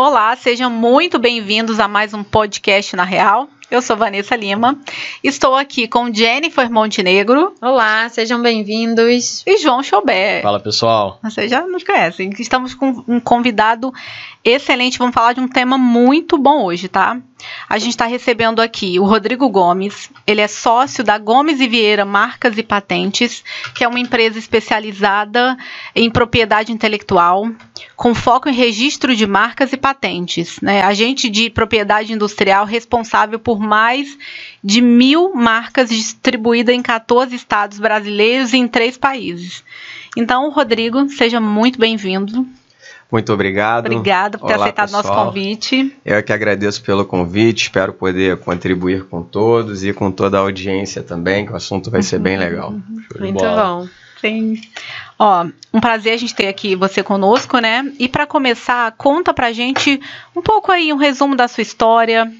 [0.00, 3.46] Olá, sejam muito bem-vindos a mais um podcast na Real.
[3.70, 4.78] Eu sou Vanessa Lima.
[5.22, 7.54] Estou aqui com Jennifer Montenegro.
[7.60, 9.42] Olá, sejam bem-vindos.
[9.46, 10.40] E João Chaubert.
[10.42, 11.18] Fala, pessoal.
[11.22, 12.30] Vocês já nos conhecem.
[12.38, 13.92] Estamos com um convidado
[14.42, 14.98] excelente.
[14.98, 17.20] Vamos falar de um tema muito bom hoje, tá?
[17.68, 20.10] A gente está recebendo aqui o Rodrigo Gomes.
[20.26, 23.44] Ele é sócio da Gomes e Vieira Marcas e Patentes,
[23.74, 25.56] que é uma empresa especializada
[25.94, 27.50] em propriedade intelectual,
[27.96, 30.60] com foco em registro de marcas e patentes.
[30.60, 30.82] Né?
[30.82, 34.18] Agente de propriedade industrial responsável por mais
[34.62, 39.64] de mil marcas distribuídas em 14 estados brasileiros e em três países.
[40.16, 42.46] Então, Rodrigo, seja muito bem-vindo.
[43.10, 43.86] Muito obrigado.
[43.86, 45.02] Obrigado por ter Olá, aceitado pessoal.
[45.02, 45.96] nosso convite.
[46.04, 51.02] Eu que agradeço pelo convite, espero poder contribuir com todos e com toda a audiência
[51.02, 52.40] também, que o assunto vai ser bem uhum.
[52.40, 52.74] legal.
[53.18, 53.88] Muito bom.
[54.20, 54.60] Sim.
[55.18, 57.90] Ó, um prazer a gente ter aqui você conosco, né?
[57.98, 60.00] E para começar, conta pra gente
[60.36, 62.30] um pouco aí, um resumo da sua história.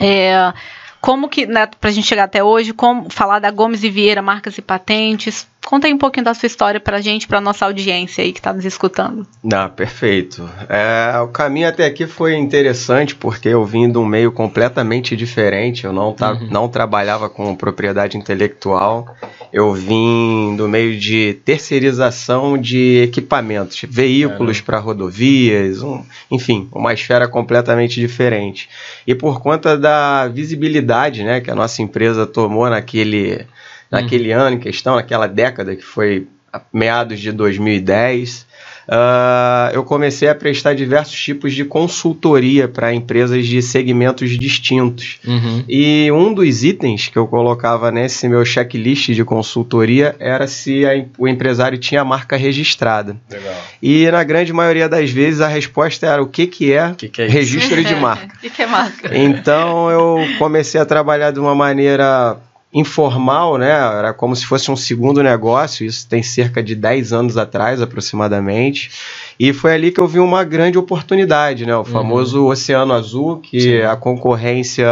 [0.00, 0.52] É,
[1.00, 4.58] como que, né, pra gente chegar até hoje, como falar da Gomes e Vieira Marcas
[4.58, 8.32] e Patentes, Conta aí um pouquinho da sua história pra gente, pra nossa audiência aí
[8.32, 9.26] que tá nos escutando.
[9.52, 10.48] Ah, perfeito.
[10.66, 15.84] É, o caminho até aqui foi interessante porque eu vim de um meio completamente diferente.
[15.84, 16.48] Eu não, tá, uhum.
[16.50, 19.14] não trabalhava com propriedade intelectual.
[19.52, 27.28] Eu vim do meio de terceirização de equipamentos, veículos para rodovias, um, enfim, uma esfera
[27.28, 28.70] completamente diferente.
[29.06, 33.46] E por conta da visibilidade né, que a nossa empresa tomou naquele
[33.90, 34.40] naquele uhum.
[34.40, 36.26] ano em questão, naquela década que foi
[36.72, 38.46] meados de 2010,
[38.88, 45.18] uh, eu comecei a prestar diversos tipos de consultoria para empresas de segmentos distintos.
[45.26, 45.64] Uhum.
[45.68, 51.04] E um dos itens que eu colocava nesse meu checklist de consultoria era se a,
[51.18, 53.16] o empresário tinha a marca registrada.
[53.30, 53.54] Legal.
[53.82, 57.22] E na grande maioria das vezes a resposta era o que, que é, que que
[57.22, 58.34] é registro de marca.
[58.34, 59.16] O que, que é marca?
[59.16, 62.38] Então eu comecei a trabalhar de uma maneira
[62.72, 63.70] informal, né?
[63.70, 68.90] Era como se fosse um segundo negócio, isso tem cerca de 10 anos atrás, aproximadamente.
[69.40, 71.74] E foi ali que eu vi uma grande oportunidade, né?
[71.74, 71.84] O uhum.
[71.84, 72.50] famoso uhum.
[72.50, 73.80] Oceano Azul, que Sim.
[73.82, 74.86] a concorrência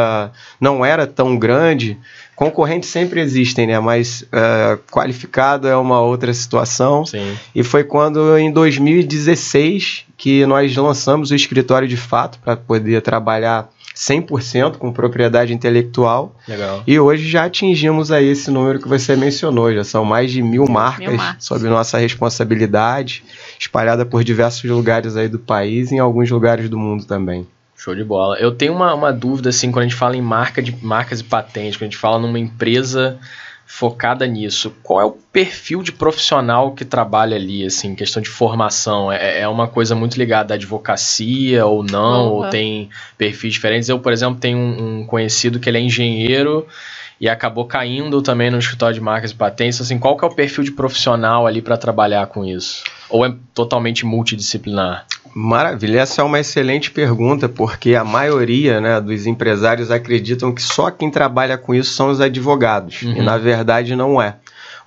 [0.59, 1.99] não era tão grande.
[2.35, 3.79] Concorrentes sempre existem, né?
[3.79, 7.05] Mas uh, qualificado é uma outra situação.
[7.05, 7.37] Sim.
[7.55, 13.69] E foi quando, em 2016, que nós lançamos o escritório de fato para poder trabalhar
[13.97, 16.37] 100% com propriedade intelectual.
[16.47, 16.83] Legal.
[16.87, 20.67] E hoje já atingimos aí esse número que você mencionou, já são mais de mil
[20.69, 21.45] marcas, mil marcas.
[21.45, 23.25] sob nossa responsabilidade,
[23.59, 27.47] espalhada por diversos lugares aí do país e em alguns lugares do mundo também.
[27.75, 28.39] Show de bola.
[28.39, 31.25] Eu tenho uma, uma dúvida, assim, quando a gente fala em marca de, marcas e
[31.25, 33.19] patentes, quando a gente fala numa empresa
[33.67, 34.73] focada nisso.
[34.83, 39.11] Qual é o perfil de profissional que trabalha ali, assim, questão de formação?
[39.11, 42.29] É, é uma coisa muito ligada à advocacia ou não?
[42.29, 42.33] Uhum.
[42.37, 42.89] Ou tem
[43.19, 43.89] perfis diferentes?
[43.89, 46.67] Eu, por exemplo, tenho um, um, conhecido que ele é engenheiro
[47.21, 49.81] e acabou caindo também no escritório de marcas e patentes.
[49.81, 52.85] Assim, qual que é o perfil de profissional ali para trabalhar com isso?
[53.09, 55.07] Ou é totalmente multidisciplinar?
[55.35, 60.91] Maravilha, essa é uma excelente pergunta, porque a maioria né, dos empresários acreditam que só
[60.91, 63.17] quem trabalha com isso são os advogados, uhum.
[63.17, 64.37] e na verdade não é.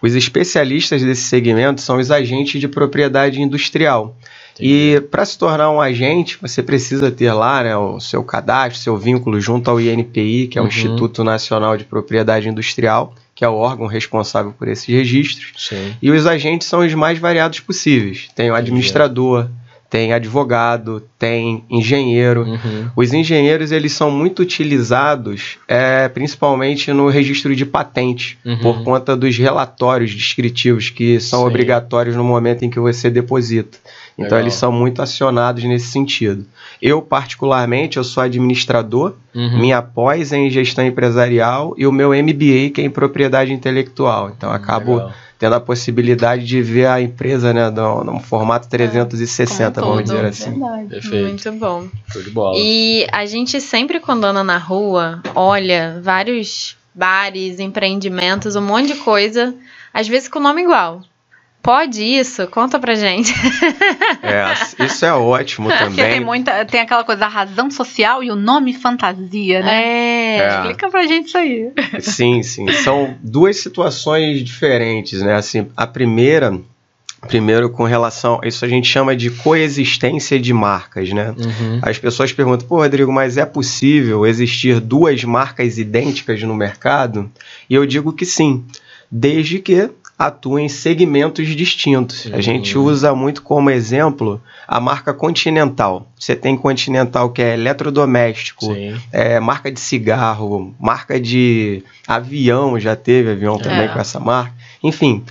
[0.02, 4.18] Os especialistas desse segmento são os agentes de propriedade industrial.
[4.60, 8.98] E para se tornar um agente, você precisa ter lá né, o seu cadastro, seu
[8.98, 10.70] vínculo junto ao INPI, que é o uhum.
[10.70, 15.54] Instituto Nacional de Propriedade Industrial, que é o órgão responsável por esses registros.
[15.58, 15.96] Sim.
[16.02, 18.28] E os agentes são os mais variados possíveis.
[18.36, 19.48] Tem o administrador,
[19.90, 22.44] tem advogado, tem engenheiro.
[22.44, 22.90] Uhum.
[22.96, 28.60] Os engenheiros eles são muito utilizados, é, principalmente no registro de patente, uhum.
[28.60, 31.48] por conta dos relatórios descritivos que são Sim.
[31.48, 33.78] obrigatórios no momento em que você deposita.
[34.20, 34.40] Então Legal.
[34.42, 36.46] eles são muito acionados nesse sentido.
[36.82, 39.60] Eu particularmente eu sou administrador, uhum.
[39.60, 44.32] minha pós é em gestão empresarial e o meu MBA que é em propriedade intelectual.
[44.36, 49.84] Então acabo Legal tendo a possibilidade de ver a empresa né, num, formato 360, é,
[49.84, 50.52] vamos dizer assim.
[50.52, 50.90] Verdade.
[50.90, 51.28] Perfeito.
[51.28, 51.88] Muito bom.
[52.12, 52.58] Show de bola.
[52.60, 58.96] E a gente sempre, quando anda na rua, olha vários bares, empreendimentos, um monte de
[58.96, 59.56] coisa,
[59.94, 61.02] às vezes com o nome igual.
[61.62, 62.48] Pode isso?
[62.48, 63.34] Conta pra gente.
[64.24, 65.88] É, isso é ótimo também.
[65.88, 69.84] Porque tem, muita, tem aquela coisa da razão social e o nome fantasia, né?
[69.84, 70.48] É, é.
[70.48, 71.72] Explica pra gente isso aí.
[72.00, 72.72] Sim, sim.
[72.72, 75.36] São duas situações diferentes, né?
[75.36, 76.60] Assim, a primeira,
[77.28, 81.34] primeiro com relação, isso a gente chama de coexistência de marcas, né?
[81.38, 81.80] Uhum.
[81.82, 87.30] As pessoas perguntam, pô, Rodrigo, mas é possível existir duas marcas idênticas no mercado?
[87.70, 88.64] E eu digo que sim,
[89.12, 92.26] desde que atua em segmentos distintos.
[92.26, 92.36] Uhum.
[92.36, 96.06] A gente usa muito como exemplo a marca Continental.
[96.20, 98.68] Você tem Continental que é eletrodoméstico,
[99.14, 103.60] é, marca de cigarro, marca de avião, já teve avião é.
[103.60, 104.54] também com essa marca.
[104.84, 105.24] Enfim,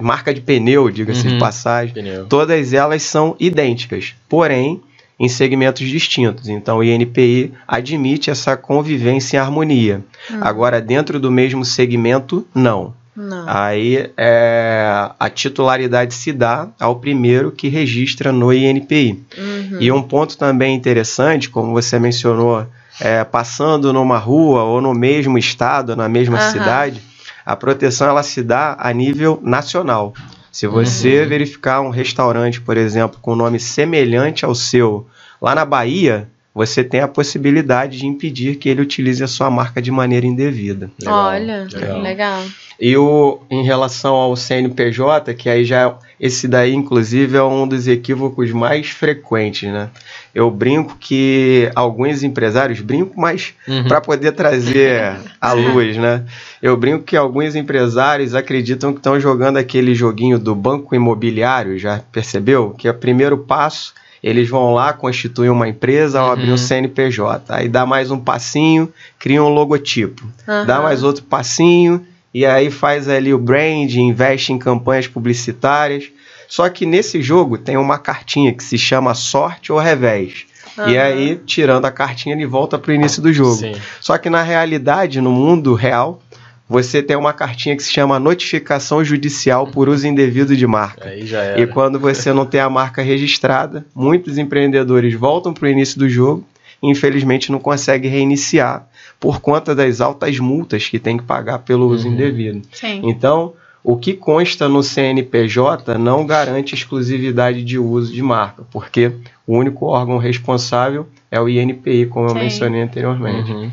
[0.00, 1.34] marca de pneu, diga-se uhum.
[1.34, 1.92] de passagem.
[1.92, 2.24] Pneu.
[2.26, 4.80] Todas elas são idênticas, porém
[5.20, 6.48] em segmentos distintos.
[6.48, 10.02] Então, o INPI admite essa convivência em harmonia.
[10.30, 10.38] Uhum.
[10.42, 12.94] Agora, dentro do mesmo segmento, não.
[13.14, 13.44] Não.
[13.46, 19.22] Aí é, a titularidade se dá ao primeiro que registra no INPI.
[19.36, 19.78] Uhum.
[19.80, 22.66] E um ponto também interessante, como você mencionou,
[23.00, 26.50] é, passando numa rua ou no mesmo estado, na mesma uhum.
[26.50, 27.02] cidade,
[27.44, 30.14] a proteção ela se dá a nível nacional.
[30.50, 31.28] Se você uhum.
[31.28, 35.06] verificar um restaurante, por exemplo, com nome semelhante ao seu
[35.40, 39.80] lá na Bahia, você tem a possibilidade de impedir que ele utilize a sua marca
[39.80, 40.90] de maneira indevida.
[41.00, 42.00] Legal, Olha, legal.
[42.00, 42.44] legal.
[42.78, 47.88] E o, em relação ao CNPJ, que aí já esse daí, inclusive, é um dos
[47.88, 49.90] equívocos mais frequentes, né?
[50.34, 53.88] Eu brinco que alguns empresários, brinco, mas uhum.
[53.88, 56.24] para poder trazer à luz, né?
[56.62, 62.00] Eu brinco que alguns empresários acreditam que estão jogando aquele joguinho do banco imobiliário, já
[62.12, 62.70] percebeu?
[62.70, 66.30] Que é o primeiro passo eles vão lá, constituem uma empresa, uhum.
[66.30, 67.52] abrem um CNPJ.
[67.52, 70.24] Aí dá mais um passinho, cria um logotipo.
[70.46, 70.64] Uhum.
[70.64, 76.04] Dá mais outro passinho, e aí faz ali o brand, investe em campanhas publicitárias.
[76.48, 80.46] Só que nesse jogo tem uma cartinha que se chama sorte ou revés.
[80.78, 80.88] Uhum.
[80.88, 83.56] E aí, tirando a cartinha, ele volta para o início do jogo.
[83.56, 83.74] Sim.
[84.00, 86.22] Só que na realidade, no mundo real,
[86.68, 91.08] você tem uma cartinha que se chama notificação judicial por uso indevido de marca.
[91.08, 91.60] Aí já era.
[91.60, 96.08] E quando você não tem a marca registrada, muitos empreendedores voltam para o início do
[96.08, 96.46] jogo
[96.82, 98.86] e infelizmente não conseguem reiniciar
[99.20, 102.14] por conta das altas multas que tem que pagar pelo uso uhum.
[102.14, 102.62] indevido.
[102.72, 103.02] Sim.
[103.04, 103.52] Então,
[103.84, 109.12] o que consta no CNPJ não garante exclusividade de uso de marca, porque
[109.46, 112.36] o único órgão responsável é o INPI, como Sim.
[112.36, 113.50] eu mencionei anteriormente.
[113.50, 113.70] Uhum.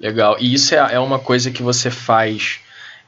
[0.00, 0.36] Legal.
[0.40, 2.60] E isso é, é uma coisa que você faz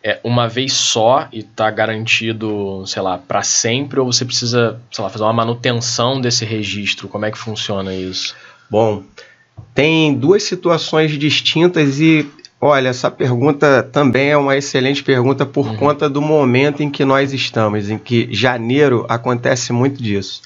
[0.04, 5.02] é, uma vez só e está garantido, sei lá, para sempre, ou você precisa, sei
[5.02, 7.08] lá, fazer uma manutenção desse registro?
[7.08, 8.34] Como é que funciona isso?
[8.68, 9.02] Bom,
[9.74, 12.28] tem duas situações distintas e
[12.60, 15.76] olha, essa pergunta também é uma excelente pergunta por uhum.
[15.76, 20.42] conta do momento em que nós estamos, em que janeiro acontece muito disso.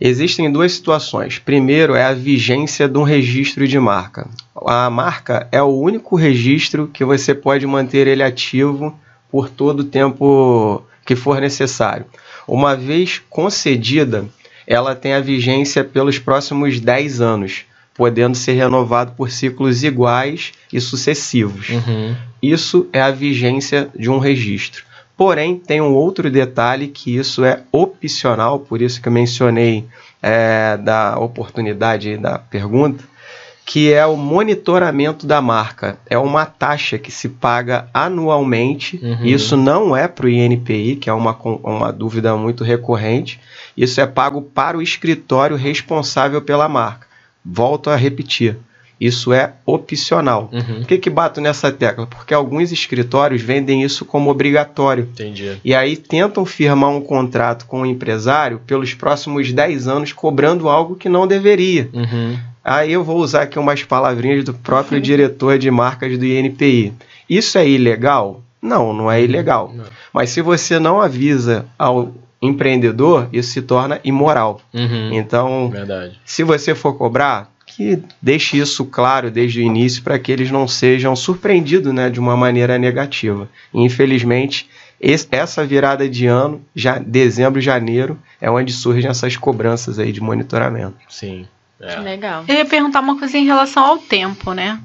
[0.00, 1.38] Existem duas situações.
[1.38, 4.28] Primeiro é a vigência de um registro de marca.
[4.66, 8.96] A marca é o único registro que você pode manter ele ativo
[9.30, 12.06] por todo o tempo que for necessário.
[12.46, 14.26] Uma vez concedida,
[14.66, 17.64] ela tem a vigência pelos próximos 10 anos,
[17.94, 21.70] podendo ser renovado por ciclos iguais e sucessivos.
[21.70, 22.14] Uhum.
[22.40, 24.84] Isso é a vigência de um registro.
[25.18, 29.84] Porém, tem um outro detalhe que isso é opcional, por isso que eu mencionei
[30.22, 33.02] é, da oportunidade da pergunta,
[33.66, 35.98] que é o monitoramento da marca.
[36.08, 39.00] É uma taxa que se paga anualmente.
[39.02, 39.26] Uhum.
[39.26, 43.40] Isso não é para o INPI, que é uma, uma dúvida muito recorrente.
[43.76, 47.08] Isso é pago para o escritório responsável pela marca.
[47.44, 48.56] Volto a repetir.
[49.00, 50.50] Isso é opcional.
[50.52, 50.80] Uhum.
[50.80, 52.06] Por que, que bato nessa tecla?
[52.06, 55.08] Porque alguns escritórios vendem isso como obrigatório.
[55.12, 55.56] Entendi.
[55.64, 60.96] E aí tentam firmar um contrato com o empresário pelos próximos 10 anos, cobrando algo
[60.96, 61.88] que não deveria.
[61.92, 62.38] Uhum.
[62.64, 66.92] Aí eu vou usar aqui umas palavrinhas do próprio diretor de marcas do INPI.
[67.30, 68.42] Isso é ilegal?
[68.60, 69.72] Não, não é ilegal.
[69.74, 69.84] Não.
[70.12, 72.12] Mas se você não avisa ao
[72.42, 74.60] empreendedor, isso se torna imoral.
[74.72, 75.12] Uhum.
[75.12, 76.18] Então, Verdade.
[76.24, 80.66] se você for cobrar, que deixe isso claro desde o início para que eles não
[80.66, 83.48] sejam surpreendidos né, de uma maneira negativa.
[83.72, 84.68] E, infelizmente,
[85.00, 90.20] esse, essa virada de ano, já dezembro, janeiro, é onde surgem essas cobranças aí de
[90.20, 90.96] monitoramento.
[91.08, 91.46] Sim.
[91.80, 92.00] É.
[92.00, 92.44] Legal.
[92.48, 94.80] Eu ia perguntar uma coisa em relação ao tempo, né?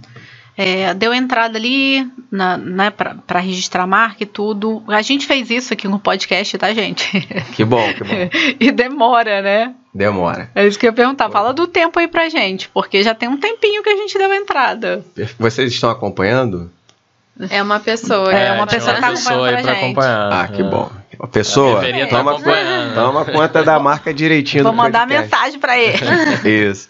[0.55, 4.83] É, deu entrada ali na, né, para registrar a marca e tudo.
[4.88, 7.19] A gente fez isso aqui no podcast, tá, gente?
[7.55, 8.29] Que bom, que bom.
[8.60, 9.74] e demora, né?
[9.93, 10.50] Demora.
[10.55, 11.29] É isso que eu ia perguntar.
[11.29, 14.33] Fala do tempo aí pra gente, porque já tem um tempinho que a gente deu
[14.33, 15.03] entrada.
[15.38, 16.72] Vocês estão acompanhando?
[17.50, 18.31] É uma pessoa.
[18.33, 20.33] É, é uma pessoa que tá acompanhando pra, acompanhar.
[20.33, 20.65] Ah, que é.
[20.65, 20.91] bom.
[21.20, 22.39] A pessoa, a toma,
[22.93, 25.98] toma conta da marca direitinho Vou mandar mensagem para ele.
[26.70, 26.88] Isso.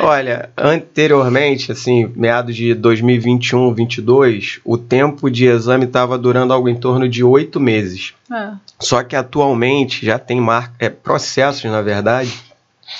[0.00, 6.76] Olha, anteriormente, assim, meados de 2021, 22, o tempo de exame estava durando algo em
[6.76, 8.14] torno de oito meses.
[8.30, 8.52] É.
[8.78, 12.32] Só que atualmente já tem marca, é, processos, na verdade,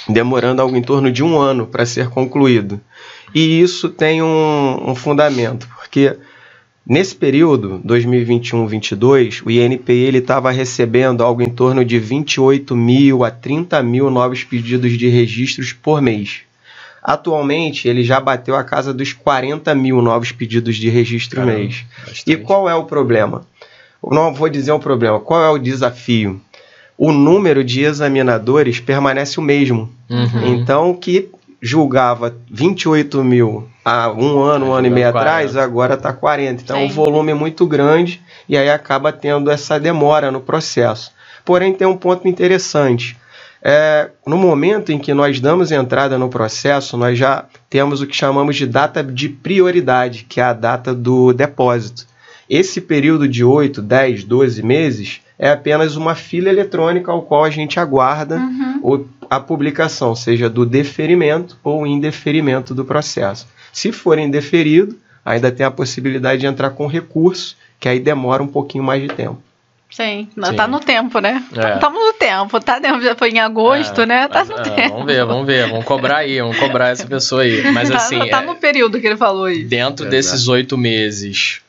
[0.09, 2.81] demorando algo em torno de um ano para ser concluído.
[3.35, 6.17] E isso tem um, um fundamento, porque
[6.87, 13.83] Nesse período, 2021-22, o INPI estava recebendo algo em torno de 28 mil a 30
[13.83, 16.43] mil novos pedidos de registros por mês.
[17.03, 21.85] Atualmente, ele já bateu a casa dos 40 mil novos pedidos de registro Caramba, mês.
[22.07, 22.31] Bastante.
[22.31, 23.47] E qual é o problema?
[24.03, 26.39] Não vou dizer o problema, qual é o desafio?
[26.99, 29.91] O número de examinadores permanece o mesmo.
[30.11, 30.55] Uhum.
[30.55, 31.31] Então, que
[31.65, 35.19] julgava 28 mil há um ano, um ano e meio 40.
[35.19, 36.63] atrás, agora está 40.
[36.63, 36.85] Então, Sim.
[36.85, 41.11] o volume é muito grande e aí acaba tendo essa demora no processo.
[41.43, 43.17] Porém, tem um ponto interessante.
[43.63, 48.15] É, no momento em que nós damos entrada no processo, nós já temos o que
[48.15, 52.07] chamamos de data de prioridade, que é a data do depósito.
[52.47, 57.49] Esse período de 8, 10, 12 meses é apenas uma fila eletrônica ao qual a
[57.49, 58.81] gente aguarda uhum.
[59.31, 63.47] A publicação, seja do deferimento ou indeferimento do processo.
[63.73, 68.47] Se for indeferido, ainda tem a possibilidade de entrar com recurso, que aí demora um
[68.47, 69.43] pouquinho mais de tempo.
[69.91, 70.57] Sim, Sim.
[70.57, 71.45] tá no tempo, né?
[71.53, 72.07] Estamos é.
[72.07, 72.81] no tempo, tá?
[73.01, 74.29] Já foi em agosto, é, né?
[74.29, 74.95] Tá no é, tempo.
[74.95, 77.63] Vamos ver, vamos ver, vamos cobrar aí, vamos cobrar essa pessoa aí.
[77.71, 78.19] Mas tá assim.
[78.19, 79.63] Tá, tá no período que ele falou aí.
[79.63, 81.61] Dentro desses oito meses,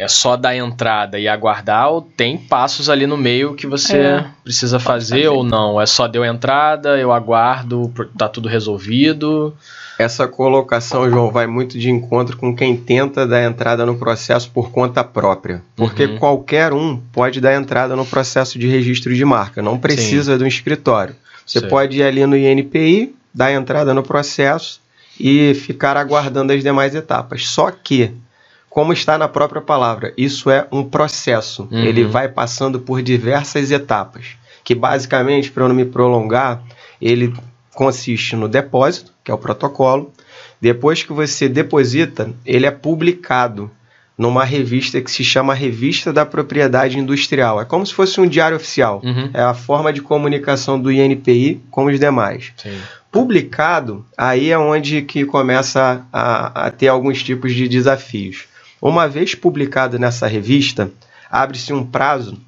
[0.00, 4.24] é, só dar entrada e aguardar ou tem passos ali no meio que você é,
[4.42, 5.78] precisa fazer, fazer, ou não?
[5.78, 9.54] É só deu entrada, eu aguardo, tá tudo resolvido?
[9.98, 14.70] Essa colocação, João, vai muito de encontro com quem tenta dar entrada no processo por
[14.70, 15.62] conta própria.
[15.76, 16.18] Porque uhum.
[16.18, 20.38] qualquer um pode dar entrada no processo de registro de marca, não precisa Sim.
[20.38, 21.14] do escritório.
[21.44, 21.68] Você Sim.
[21.68, 24.80] pode ir ali no INPI, dar entrada no processo
[25.18, 27.46] e ficar aguardando as demais etapas.
[27.46, 28.14] Só que
[28.70, 31.68] como está na própria palavra, isso é um processo.
[31.72, 31.82] Uhum.
[31.82, 36.62] Ele vai passando por diversas etapas, que basicamente, para eu não me prolongar,
[37.02, 37.34] ele
[37.74, 40.12] consiste no depósito, que é o protocolo.
[40.60, 43.68] Depois que você deposita, ele é publicado
[44.16, 47.60] numa revista que se chama Revista da Propriedade Industrial.
[47.60, 49.00] É como se fosse um diário oficial.
[49.02, 49.30] Uhum.
[49.32, 52.52] É a forma de comunicação do INPI com os demais.
[52.56, 52.78] Sim.
[53.10, 58.44] Publicado, aí é onde que começa a, a ter alguns tipos de desafios.
[58.80, 60.90] Uma vez publicado nessa revista,
[61.30, 62.38] abre-se um prazo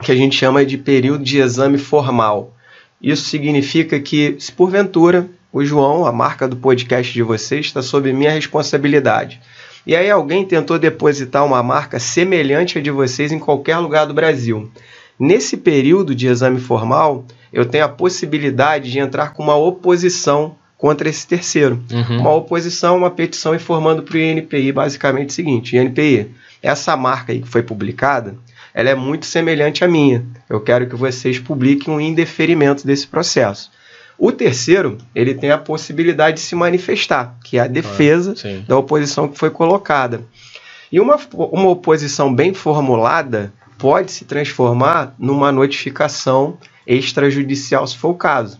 [0.00, 2.54] que a gente chama de período de exame formal.
[3.00, 8.12] Isso significa que, se porventura o João, a marca do podcast de vocês, está sob
[8.12, 9.40] minha responsabilidade.
[9.84, 14.14] E aí alguém tentou depositar uma marca semelhante à de vocês em qualquer lugar do
[14.14, 14.70] Brasil.
[15.18, 21.08] Nesse período de exame formal, eu tenho a possibilidade de entrar com uma oposição contra
[21.08, 21.80] esse terceiro.
[21.92, 22.18] Uhum.
[22.18, 26.28] Uma oposição, uma petição informando para o INPI basicamente o seguinte: INPI,
[26.60, 28.34] essa marca aí que foi publicada,
[28.74, 30.26] ela é muito semelhante à minha.
[30.50, 33.70] Eu quero que vocês publiquem um indeferimento desse processo.
[34.18, 38.76] O terceiro, ele tem a possibilidade de se manifestar, que é a defesa ah, da
[38.76, 40.22] oposição que foi colocada.
[40.90, 48.14] E uma, uma oposição bem formulada pode se transformar numa notificação extrajudicial, se for o
[48.14, 48.58] caso.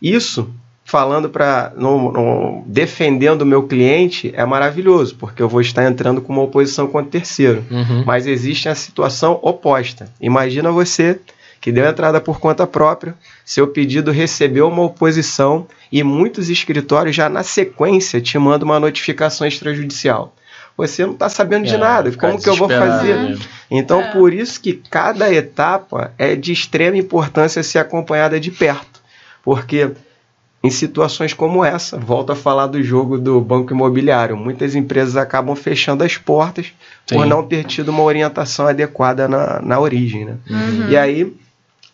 [0.00, 0.52] Isso
[0.92, 1.72] falando para
[2.66, 7.08] defendendo o meu cliente é maravilhoso, porque eu vou estar entrando com uma oposição contra
[7.08, 7.64] o terceiro.
[7.70, 8.04] Uhum.
[8.04, 10.06] Mas existe a situação oposta.
[10.20, 11.18] Imagina você
[11.62, 17.26] que deu entrada por conta própria, seu pedido recebeu uma oposição e muitos escritórios já
[17.26, 20.34] na sequência te mandam uma notificação extrajudicial.
[20.76, 23.16] Você não está sabendo é, de nada, como que eu vou fazer?
[23.16, 23.38] Né?
[23.70, 24.12] Então, é.
[24.12, 29.00] por isso que cada etapa é de extrema importância ser acompanhada de perto,
[29.42, 29.90] porque
[30.62, 31.98] em situações como essa.
[31.98, 34.36] Volto a falar do jogo do banco imobiliário.
[34.36, 36.66] Muitas empresas acabam fechando as portas
[37.06, 37.16] Sim.
[37.16, 40.24] por não ter tido uma orientação adequada na, na origem.
[40.24, 40.36] Né?
[40.48, 40.88] Uhum.
[40.88, 41.32] E aí,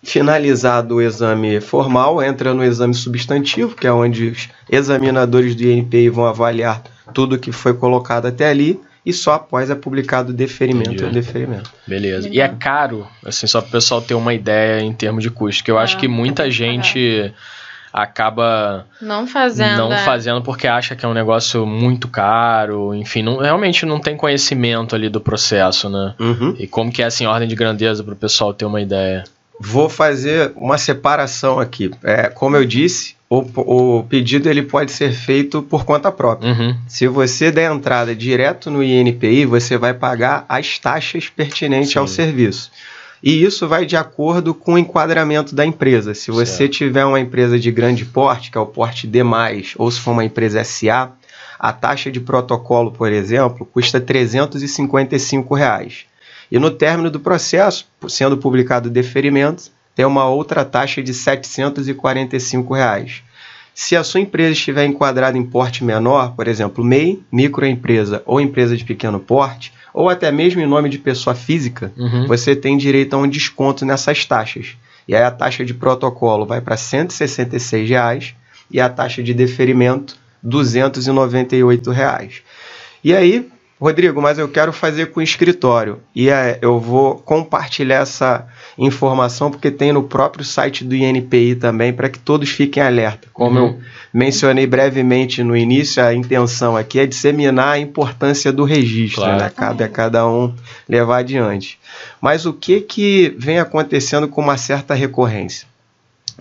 [0.02, 6.10] finalizado o exame formal, entra no exame substantivo, que é onde os examinadores do INPI
[6.10, 6.82] vão avaliar
[7.14, 8.78] tudo que foi colocado até ali.
[9.06, 11.72] E só após é publicado o deferimento o deferimento.
[11.86, 12.28] Beleza.
[12.28, 15.64] E é caro, assim, só para o pessoal ter uma ideia em termos de custo,
[15.64, 17.32] que eu acho ah, que muita gente
[17.92, 19.98] acaba não fazendo, não é.
[20.04, 24.94] fazendo porque acha que é um negócio muito caro, enfim, não, realmente não tem conhecimento
[24.94, 26.14] ali do processo, né?
[26.18, 26.54] Uhum.
[26.58, 29.24] E como que é assim, ordem de grandeza para o pessoal ter uma ideia?
[29.60, 31.90] Vou fazer uma separação aqui.
[32.04, 36.52] É, como eu disse, o, o pedido ele pode ser feito por conta própria.
[36.52, 36.76] Uhum.
[36.86, 41.98] Se você der entrada direto no INPI, você vai pagar as taxas pertinentes Sim.
[41.98, 42.70] ao serviço.
[43.22, 46.14] E isso vai de acordo com o enquadramento da empresa.
[46.14, 46.72] Se você certo.
[46.72, 49.20] tiver uma empresa de grande porte, que é o porte D,
[49.76, 51.12] ou se for uma empresa SA,
[51.58, 56.04] a taxa de protocolo, por exemplo, custa 355 reais.
[56.50, 63.22] E no término do processo, sendo publicado deferimento, tem uma outra taxa de 745 reais.
[63.74, 68.76] Se a sua empresa estiver enquadrada em porte menor, por exemplo, MEI, microempresa ou empresa
[68.76, 72.26] de pequeno porte, ou até mesmo em nome de pessoa física, uhum.
[72.26, 74.76] você tem direito a um desconto nessas taxas.
[75.06, 78.34] E aí a taxa de protocolo vai para 166 reais,
[78.70, 82.42] e a taxa de deferimento 298 reais.
[83.02, 83.48] E aí,
[83.80, 86.00] Rodrigo, mas eu quero fazer com o escritório.
[86.12, 91.92] E é, eu vou compartilhar essa informação porque tem no próprio site do INPI também
[91.92, 93.28] para que todos fiquem alerta.
[93.32, 93.66] Como uhum.
[93.66, 93.78] eu
[94.12, 99.38] mencionei brevemente no início, a intenção aqui é disseminar a importância do registro, claro.
[99.38, 99.52] né?
[99.54, 100.52] Cabe a cada um
[100.88, 101.78] levar adiante.
[102.20, 105.68] Mas o que que vem acontecendo com uma certa recorrência?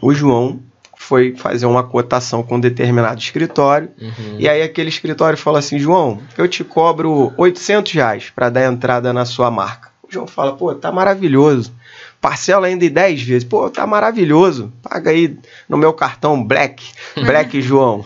[0.02, 0.60] O João
[0.98, 3.90] foi fazer uma cotação com um determinado escritório.
[4.02, 4.36] Uhum.
[4.40, 9.14] E aí aquele escritório falou assim: João, eu te cobro 800 reais para dar entrada
[9.14, 9.90] na sua marca.
[10.04, 11.72] O João fala: pô, tá maravilhoso.
[12.20, 13.44] Parcela ainda em 10 vezes.
[13.44, 14.74] Pô, tá maravilhoso.
[14.82, 15.38] Paga aí
[15.70, 16.84] no meu cartão Black,
[17.16, 18.04] Black João.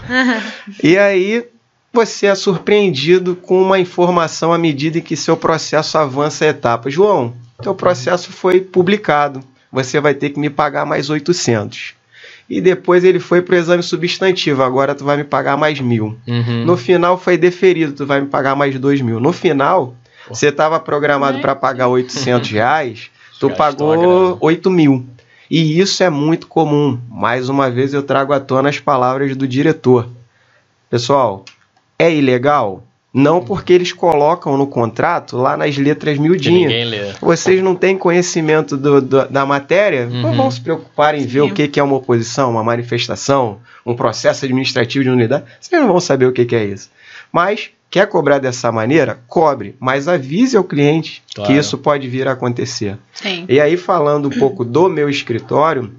[0.83, 1.47] e aí
[1.93, 6.89] você é surpreendido com uma informação à medida em que seu processo avança a etapa.
[6.89, 9.41] João, teu processo foi publicado.
[9.71, 12.00] Você vai ter que me pagar mais 800
[12.51, 16.17] e depois ele foi pro exame substantivo, agora tu vai me pagar mais mil.
[16.27, 16.65] Uhum.
[16.65, 19.21] No final foi deferido, tu vai me pagar mais dois mil.
[19.21, 19.95] No final,
[20.27, 25.05] você estava programado para pagar 800 reais, tu pagou 8 mil.
[25.49, 26.99] E isso é muito comum.
[27.09, 30.09] Mais uma vez eu trago à tona as palavras do diretor.
[30.89, 31.45] Pessoal,
[31.97, 32.83] é ilegal?
[33.13, 37.17] Não porque eles colocam no contrato lá nas letras miudinhas.
[37.19, 40.21] Vocês não têm conhecimento do, do, da matéria, uhum.
[40.21, 41.51] não vão se preocupar em ver Sim.
[41.51, 45.43] o que, que é uma oposição, uma manifestação, um processo administrativo de unidade.
[45.59, 46.89] Vocês não vão saber o que, que é isso.
[47.33, 49.19] Mas quer cobrar dessa maneira?
[49.27, 51.51] Cobre, mas avise ao cliente claro.
[51.51, 52.97] que isso pode vir a acontecer.
[53.13, 53.45] Sim.
[53.49, 55.91] E aí, falando um pouco do meu escritório,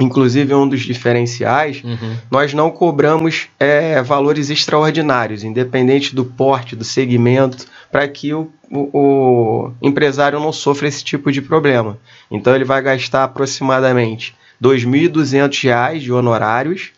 [0.00, 2.16] Inclusive, um dos diferenciais, uhum.
[2.30, 8.90] nós não cobramos é, valores extraordinários, independente do porte, do segmento, para que o, o,
[8.92, 11.98] o, empresário não sofra esse tipo de problema.
[12.30, 16.90] Então, ele vai gastar aproximadamente R$ 2.200 de honorários,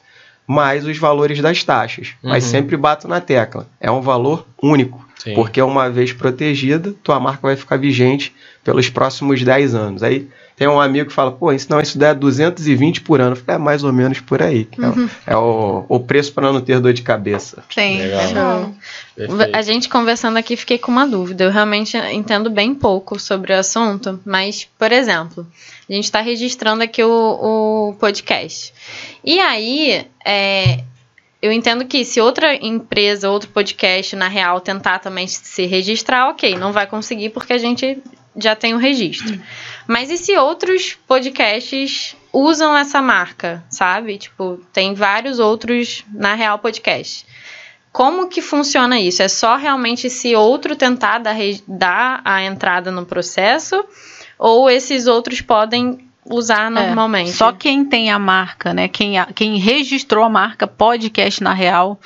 [0.46, 2.08] mais os valores das taxas.
[2.22, 2.30] Uhum.
[2.30, 5.08] Mas sempre bato na tecla, é um valor único.
[5.22, 5.34] Sim.
[5.34, 10.02] Porque uma vez protegida, tua marca vai ficar vigente pelos próximos 10 anos.
[10.02, 10.28] Aí
[10.60, 13.32] tem um amigo que fala, pô, não, isso der 220 por ano.
[13.32, 14.68] Eu falei, é mais ou menos por aí.
[14.76, 15.08] É uhum.
[15.26, 17.64] É, o, o preço para não ter dor de cabeça.
[17.70, 18.70] Sim, legal.
[19.54, 21.44] A gente conversando aqui, fiquei com uma dúvida.
[21.44, 25.46] Eu realmente entendo bem pouco sobre o assunto, mas, por exemplo,
[25.88, 28.74] a gente está registrando aqui o, o podcast.
[29.24, 30.84] E aí, é,
[31.40, 36.54] eu entendo que se outra empresa, outro podcast, na real, tentar também se registrar, ok,
[36.58, 37.98] não vai conseguir porque a gente
[38.36, 39.40] já tem o registro.
[39.86, 44.18] Mas e se outros podcasts usam essa marca, sabe?
[44.18, 47.26] Tipo, tem vários outros na Real Podcast.
[47.92, 49.22] Como que funciona isso?
[49.22, 53.84] É só realmente se outro tentar dar, dar a entrada no processo?
[54.38, 57.30] Ou esses outros podem usar é, normalmente?
[57.30, 58.86] É, só quem tem a marca, né?
[58.86, 62.00] Quem, quem registrou a marca podcast na Real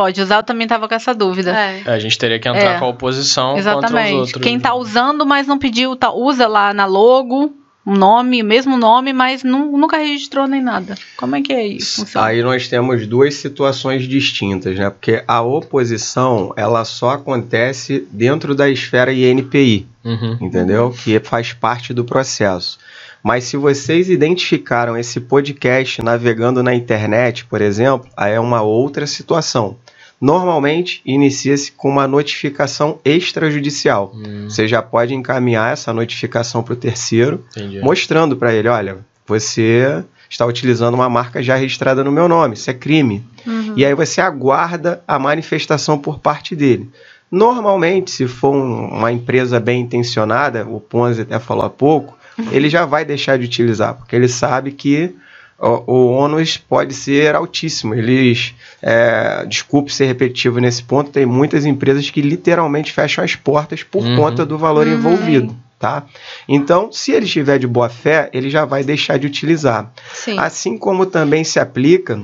[0.00, 1.54] pode usar, eu também estava com essa dúvida.
[1.54, 1.82] É.
[1.84, 2.78] É, a gente teria que entrar é.
[2.78, 3.92] com a oposição Exatamente.
[3.92, 4.42] contra os outros.
[4.42, 7.52] Quem está usando, mas não pediu, tá, usa lá na logo
[7.86, 10.94] um nome, mesmo nome, mas não, nunca registrou nem nada.
[11.18, 12.00] Como é que é isso?
[12.00, 12.26] Funciona?
[12.26, 14.88] Aí nós temos duas situações distintas, né?
[14.88, 20.38] Porque a oposição, ela só acontece dentro da esfera INPI, uhum.
[20.40, 20.94] entendeu?
[20.96, 22.78] Que faz parte do processo.
[23.22, 29.06] Mas se vocês identificaram esse podcast navegando na internet, por exemplo, aí é uma outra
[29.06, 29.76] situação.
[30.20, 34.12] Normalmente inicia-se com uma notificação extrajudicial.
[34.14, 34.48] Hum.
[34.48, 37.80] Você já pode encaminhar essa notificação para o terceiro, Entendi.
[37.80, 42.70] mostrando para ele: olha, você está utilizando uma marca já registrada no meu nome, isso
[42.70, 43.24] é crime.
[43.46, 43.74] Uhum.
[43.76, 46.90] E aí você aguarda a manifestação por parte dele.
[47.30, 52.18] Normalmente, se for um, uma empresa bem intencionada, o Ponzi até falou há pouco,
[52.50, 55.14] ele já vai deixar de utilizar, porque ele sabe que
[55.60, 57.94] o, o ônus pode ser altíssimo.
[57.94, 63.82] Eles, é, desculpe ser repetitivo nesse ponto, tem muitas empresas que literalmente fecham as portas
[63.82, 64.16] por uhum.
[64.16, 64.94] conta do valor uhum.
[64.94, 65.56] envolvido.
[65.78, 66.04] Tá?
[66.46, 69.90] Então, se ele estiver de boa fé, ele já vai deixar de utilizar.
[70.12, 70.38] Sim.
[70.38, 72.20] Assim como também se aplica,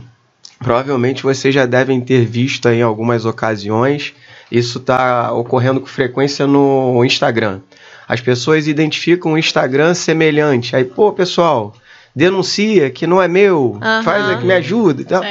[0.58, 4.12] provavelmente vocês já devem ter visto em algumas ocasiões,
[4.52, 7.60] isso está ocorrendo com frequência no Instagram.
[8.06, 10.76] As pessoas identificam o Instagram semelhante.
[10.76, 11.74] Aí, pô, pessoal,
[12.16, 14.02] denuncia que não é meu, uhum.
[14.02, 15.22] faz aqui, me ajuda e tal.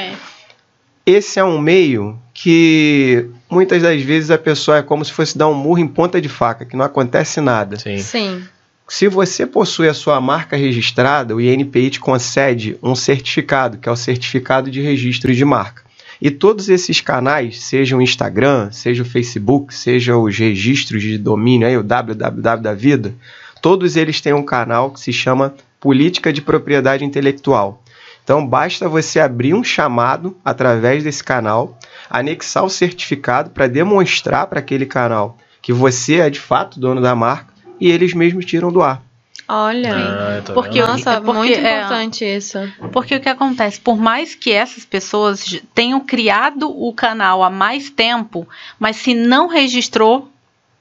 [1.03, 5.47] Esse é um meio que muitas das vezes a pessoa é como se fosse dar
[5.47, 7.77] um murro em ponta de faca, que não acontece nada.
[7.77, 7.97] Sim.
[7.97, 8.43] Sim.
[8.87, 13.91] Se você possui a sua marca registrada, o INPI te concede um certificado, que é
[13.91, 15.81] o certificado de registro de marca.
[16.21, 21.67] E todos esses canais, seja o Instagram, seja o Facebook, seja os registros de domínio,
[21.67, 23.13] aí, o www da vida,
[23.59, 27.83] todos eles têm um canal que se chama Política de Propriedade Intelectual.
[28.23, 31.77] Então basta você abrir um chamado através desse canal,
[32.09, 37.13] anexar o certificado para demonstrar para aquele canal que você é de fato dono da
[37.13, 39.03] marca e eles mesmos tiram do ar.
[39.47, 42.57] Olha, ah, porque nossa, é porque, muito é, importante é, isso.
[42.91, 47.91] Porque o que acontece, por mais que essas pessoas tenham criado o canal há mais
[47.91, 48.47] tempo,
[48.79, 50.31] mas se não registrou,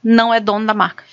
[0.03, 1.03] não é dono da marca.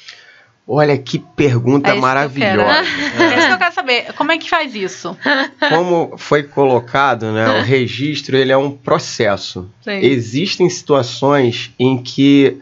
[0.74, 2.82] Olha que pergunta é maravilhosa.
[3.16, 4.12] Que é isso que eu quero saber.
[4.14, 5.16] Como é que faz isso?
[5.68, 7.60] Como foi colocado, né?
[7.60, 9.70] O registro ele é um processo.
[9.82, 9.98] Sim.
[10.00, 12.60] Existem situações em que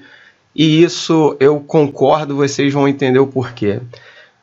[0.54, 3.80] e isso eu concordo, vocês vão entender o porquê.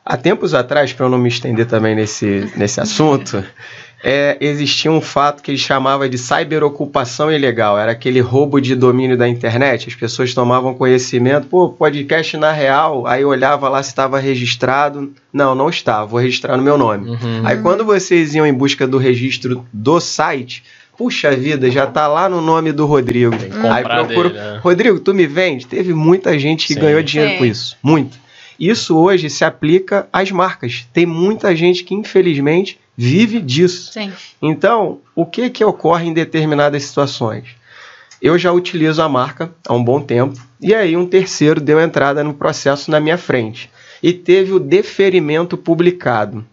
[0.04, 3.44] Há tempos atrás, para eu não me estender também nesse, nesse assunto,
[4.02, 7.78] é, existia um fato que ele chamava de cyberocupação ilegal.
[7.78, 9.88] Era aquele roubo de domínio da internet.
[9.88, 15.12] As pessoas tomavam conhecimento, pô, podcast na real, aí olhava lá se estava registrado.
[15.32, 17.10] Não, não estava, vou registrar no meu nome.
[17.10, 17.42] Uhum.
[17.44, 20.62] Aí quando vocês iam em busca do registro do site,
[20.96, 23.34] puxa vida, já tá lá no nome do Rodrigo.
[23.72, 24.60] Aí procuro, dele, né?
[24.62, 25.66] Rodrigo, tu me vende?
[25.66, 26.80] Teve muita gente que Sim.
[26.80, 27.38] ganhou dinheiro Sim.
[27.38, 28.16] com isso, muito.
[28.58, 30.88] Isso hoje se aplica às marcas.
[30.92, 33.92] Tem muita gente que, infelizmente, vive disso.
[33.92, 34.12] Sim.
[34.42, 37.46] Então, o que, que ocorre em determinadas situações?
[38.20, 42.24] Eu já utilizo a marca há um bom tempo, e aí um terceiro deu entrada
[42.24, 43.70] no processo na minha frente.
[44.02, 46.44] E teve o deferimento publicado.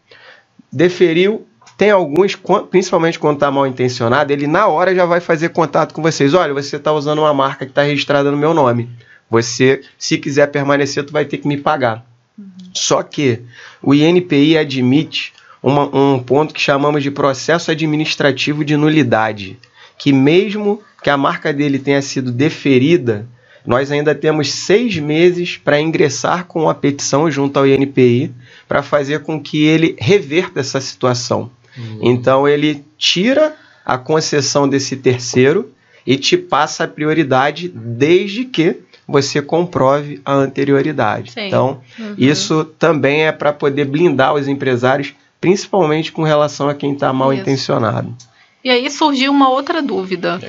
[0.71, 2.37] Deferiu tem alguns,
[2.69, 6.33] principalmente quando está mal intencionado, ele na hora já vai fazer contato com vocês.
[6.33, 8.89] Olha, você está usando uma marca que está registrada no meu nome.
[9.29, 12.05] Você, se quiser permanecer, tu vai ter que me pagar.
[12.37, 12.45] Uhum.
[12.73, 13.41] Só que
[13.81, 19.57] o INPI admite uma, um ponto que chamamos de processo administrativo de nulidade,
[19.97, 23.27] que mesmo que a marca dele tenha sido deferida,
[23.65, 28.31] nós ainda temos seis meses para ingressar com a petição junto ao INPI
[28.67, 31.49] para fazer com que ele reverta essa situação.
[31.77, 31.99] Uhum.
[32.01, 35.71] Então ele tira a concessão desse terceiro
[36.05, 41.31] e te passa a prioridade desde que você comprove a anterioridade.
[41.31, 41.47] Sim.
[41.47, 42.15] Então, uhum.
[42.17, 45.13] isso também é para poder blindar os empresários,
[45.45, 47.43] principalmente com relação a quem está mal isso.
[47.43, 48.15] intencionado.
[48.63, 50.39] E aí surgiu uma outra dúvida.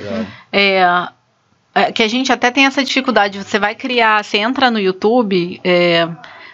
[0.51, 1.07] É,
[1.75, 3.37] é, que a gente até tem essa dificuldade.
[3.37, 5.61] Você vai criar, você entra no YouTube.
[5.63, 6.09] É,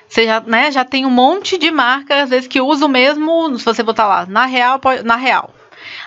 [0.10, 3.58] você já, né, já tem um monte de marcas, às vezes, que usa o mesmo,
[3.58, 5.54] se você botar lá, na real, na real.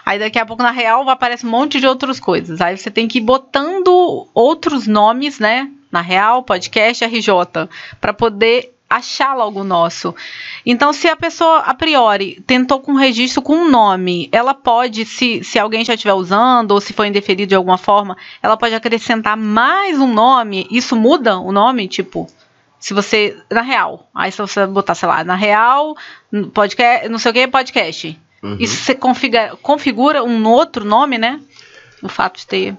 [0.04, 2.60] Aí daqui a pouco na real aparece um monte de outras coisas.
[2.60, 5.70] Aí você tem que ir botando outros nomes, né?
[5.90, 7.30] Na real, podcast RJ,
[7.98, 10.14] para poder achar logo nosso.
[10.64, 15.42] Então, se a pessoa a priori tentou com registro com um nome, ela pode, se,
[15.42, 19.36] se alguém já estiver usando ou se foi indeferido de alguma forma, ela pode acrescentar
[19.36, 20.66] mais um nome.
[20.70, 22.28] Isso muda o nome, tipo,
[22.78, 23.36] se você.
[23.50, 24.08] Na real.
[24.14, 25.96] Aí se você botar, sei lá, na real,
[26.54, 28.20] podcast, não sei o que, podcast.
[28.42, 28.56] Uhum.
[28.60, 31.40] Isso você configura, configura um outro nome, né?
[32.02, 32.76] O fato de ter.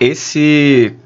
[0.00, 0.96] Esse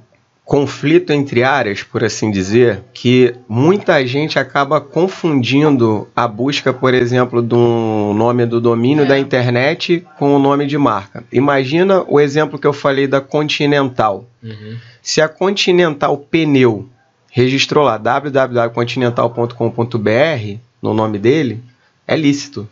[0.49, 7.43] conflito entre áreas, por assim dizer, que muita gente acaba confundindo a busca, por exemplo,
[7.43, 9.09] do nome do domínio é.
[9.09, 11.23] da internet com o nome de marca.
[11.31, 14.25] Imagina o exemplo que eu falei da Continental.
[14.43, 14.79] Uhum.
[15.03, 16.89] Se a Continental Pneu
[17.31, 21.63] registrou lá www.continental.com.br no nome dele,
[22.07, 22.67] é lícito.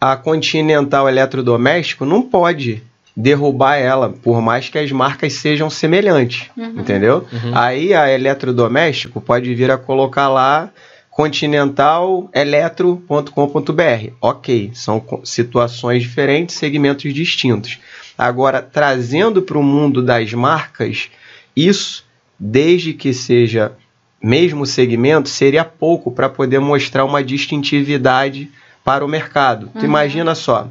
[0.00, 2.84] A Continental Eletrodoméstico não pode
[3.16, 6.80] derrubar ela, por mais que as marcas sejam semelhantes, uhum.
[6.80, 7.24] entendeu?
[7.32, 7.56] Uhum.
[7.56, 10.70] Aí a Eletrodoméstico pode vir a colocar lá
[11.10, 14.10] continentaleletro.com.br.
[14.20, 17.78] Ok, são situações diferentes, segmentos distintos.
[18.18, 21.08] Agora, trazendo para o mundo das marcas,
[21.54, 22.04] isso
[22.38, 23.72] desde que seja
[24.20, 28.50] mesmo segmento, seria pouco para poder mostrar uma distintividade
[28.82, 29.66] para o mercado.
[29.66, 29.80] Uhum.
[29.80, 30.68] Tu imagina só,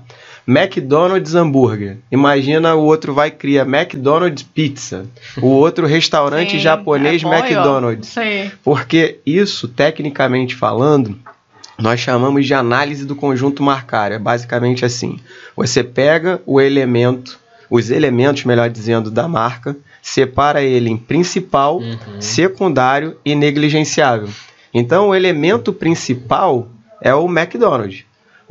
[0.48, 1.98] McDonald's hambúrguer.
[2.12, 5.06] Imagina o outro vai criar McDonald's pizza.
[5.42, 8.10] O outro restaurante Sim, japonês é bom, McDonald's.
[8.64, 11.18] Porque isso, tecnicamente falando,
[11.78, 14.16] nós chamamos de análise do conjunto marcário.
[14.16, 15.20] É basicamente assim:
[15.56, 21.98] você pega o elemento, os elementos, melhor dizendo, da marca, separa ele em principal, uhum.
[22.20, 24.30] secundário e negligenciável.
[24.74, 26.68] Então, o elemento principal
[27.02, 28.04] é o McDonald's.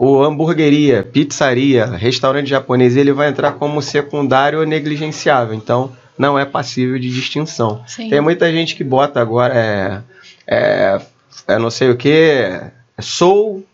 [0.05, 5.55] O hamburgueria, pizzaria, restaurante japonês, ele vai entrar como secundário ou negligenciável.
[5.55, 7.85] Então, não é passível de distinção.
[7.87, 8.11] Sim.
[8.11, 10.03] Tem muita gente que bota agora é,
[10.45, 11.01] é,
[11.47, 12.61] é não sei o que,
[12.99, 13.65] sou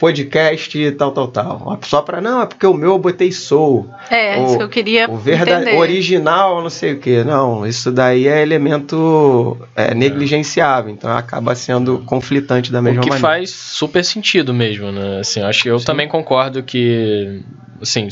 [0.00, 1.78] podcast tal, tal, tal.
[1.82, 3.86] Só para não, é porque o meu eu botei soul.
[4.10, 7.22] É, o, isso que eu queria o verdade, original, não sei o que.
[7.22, 13.14] Não, isso daí é elemento é, negligenciável, então acaba sendo conflitante da mesma maneira.
[13.14, 13.38] O que maneira.
[13.40, 15.20] faz super sentido mesmo, né?
[15.20, 15.84] Assim, acho que eu Sim.
[15.84, 17.42] também concordo que,
[17.82, 18.08] assim,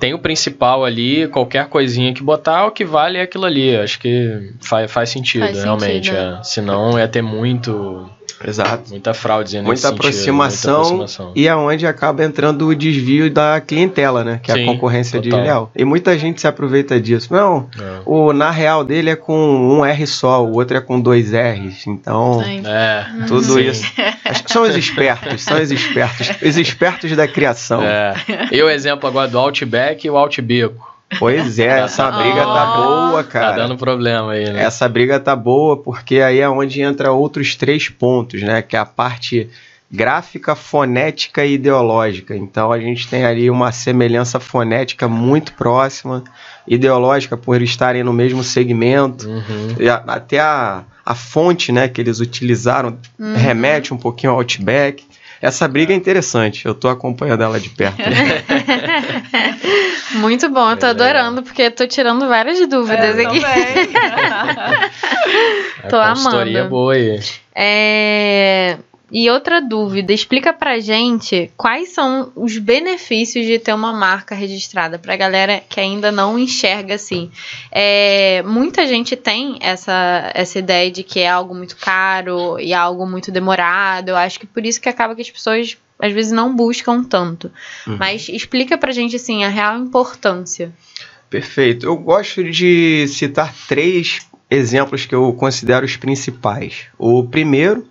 [0.00, 3.76] tem o principal ali, qualquer coisinha que botar, o que vale é aquilo ali.
[3.76, 6.08] Acho que faz, faz sentido, faz realmente.
[6.08, 6.38] Sentido, né?
[6.40, 6.42] é.
[6.42, 8.10] Senão ia ter muito
[8.44, 8.90] Exato.
[8.90, 14.40] Muita fraude, muita aproximação, muita aproximação e aonde acaba entrando o desvio da clientela, né?
[14.42, 15.38] Que Sim, é a concorrência total.
[15.38, 15.70] desleal.
[15.74, 17.32] E muita gente se aproveita disso.
[17.32, 18.00] Não, é.
[18.04, 21.86] o na real dele é com um R só, o outro é com dois R's.
[21.86, 23.06] Então, é.
[23.26, 23.60] tudo Sim.
[23.60, 23.92] isso.
[24.24, 26.30] Acho que são os espertos, são os espertos.
[26.42, 27.82] Os espertos da criação.
[27.82, 28.14] É.
[28.52, 30.95] E o exemplo agora do Outback e o Outbico.
[31.18, 33.50] Pois é, essa briga tá boa, tá cara.
[33.50, 34.62] Tá dando problema aí, né?
[34.62, 38.62] Essa briga tá boa porque aí é onde entra outros três pontos, né?
[38.62, 39.48] Que é a parte
[39.90, 42.36] gráfica, fonética e ideológica.
[42.36, 46.24] Então a gente tem ali uma semelhança fonética muito próxima,
[46.66, 49.76] ideológica por estarem no mesmo segmento, uhum.
[50.06, 53.34] até a, a fonte né, que eles utilizaram uhum.
[53.36, 55.04] remete um pouquinho ao Outback.
[55.40, 57.98] Essa briga é interessante, eu tô acompanhando ela de perto.
[60.16, 60.90] Muito bom, eu tô é.
[60.90, 63.40] adorando, porque tô tirando várias dúvidas é, aqui.
[65.88, 66.68] tô amando.
[66.68, 67.20] boa aí.
[67.54, 68.78] É...
[69.10, 74.98] E outra dúvida, explica pra gente quais são os benefícios de ter uma marca registrada
[74.98, 77.30] pra galera que ainda não enxerga assim.
[77.70, 83.06] É, muita gente tem essa, essa ideia de que é algo muito caro e algo
[83.06, 84.08] muito demorado.
[84.08, 87.50] Eu acho que por isso que acaba que as pessoas às vezes não buscam tanto.
[87.86, 87.96] Uhum.
[87.98, 90.72] Mas explica pra gente assim a real importância.
[91.30, 91.86] Perfeito.
[91.86, 96.86] Eu gosto de citar três exemplos que eu considero os principais.
[96.98, 97.86] O primeiro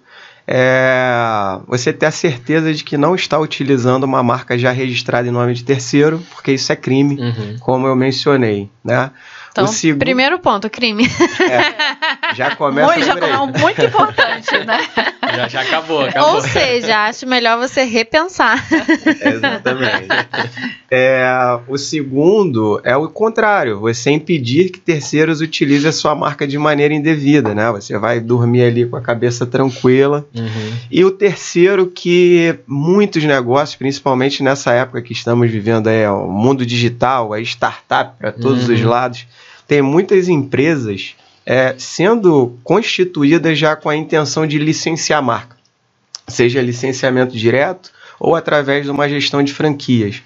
[0.48, 5.32] é você ter a certeza de que não está utilizando uma marca já registrada em
[5.32, 7.58] nome de terceiro, porque isso é crime, uhum.
[7.60, 9.12] como eu mencionei, né?
[9.56, 9.98] Então, seg...
[9.98, 11.06] primeiro ponto, crime.
[11.40, 14.86] É, já começa muito, já é muito importante, né?
[15.34, 16.36] Já, já acabou, acabou.
[16.36, 18.66] Ou seja, acho melhor você repensar.
[19.24, 20.08] Exatamente.
[20.92, 21.26] É,
[21.70, 26.94] o segundo é o contrário, você impedir que terceiros utilizem a sua marca de maneira
[26.94, 27.72] indevida, né?
[27.72, 30.26] Você vai dormir ali com a cabeça tranquila.
[30.36, 30.74] Uhum.
[30.92, 36.66] E o terceiro que muitos negócios, principalmente nessa época que estamos vivendo aí, o mundo
[36.66, 38.76] digital, a startup para todos uhum.
[38.76, 39.26] os lados,
[39.68, 45.56] tem muitas empresas é, sendo constituídas já com a intenção de licenciar a marca,
[46.28, 50.22] seja licenciamento direto ou através de uma gestão de franquias.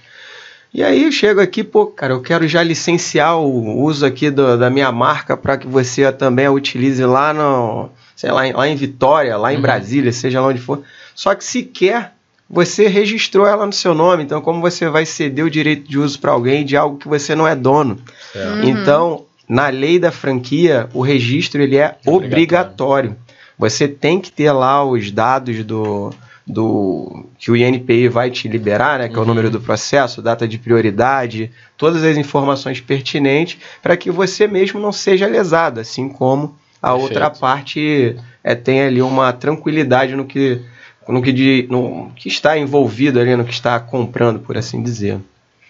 [0.71, 4.55] E aí eu chego aqui, pô, cara, eu quero já licenciar o uso aqui do,
[4.55, 8.75] da minha marca para que você também a utilize lá no, sei lá, lá em
[8.75, 9.61] Vitória, lá em uhum.
[9.63, 10.83] Brasília, seja lá onde for.
[11.15, 12.13] Só que sequer
[12.47, 16.19] você registrou ela no seu nome, então como você vai ceder o direito de uso
[16.19, 17.99] para alguém de algo que você não é dono?
[18.35, 18.63] Uhum.
[18.63, 22.27] Então, na lei da franquia, o registro ele é obrigatório.
[22.27, 23.15] obrigatório.
[23.57, 26.13] Você tem que ter lá os dados do,
[26.45, 29.19] do que o INPI vai te liberar, né, que uhum.
[29.19, 29.27] é o uhum.
[29.27, 34.91] número do processo, data de prioridade, todas as informações pertinentes para que você mesmo não
[34.91, 37.03] seja lesado, assim como a Perfeito.
[37.03, 40.61] outra parte é, tem ali uma tranquilidade no que
[41.07, 45.17] no que, de, no que está envolvido ali, no que está comprando, por assim dizer.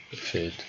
[0.10, 0.69] Perfeito.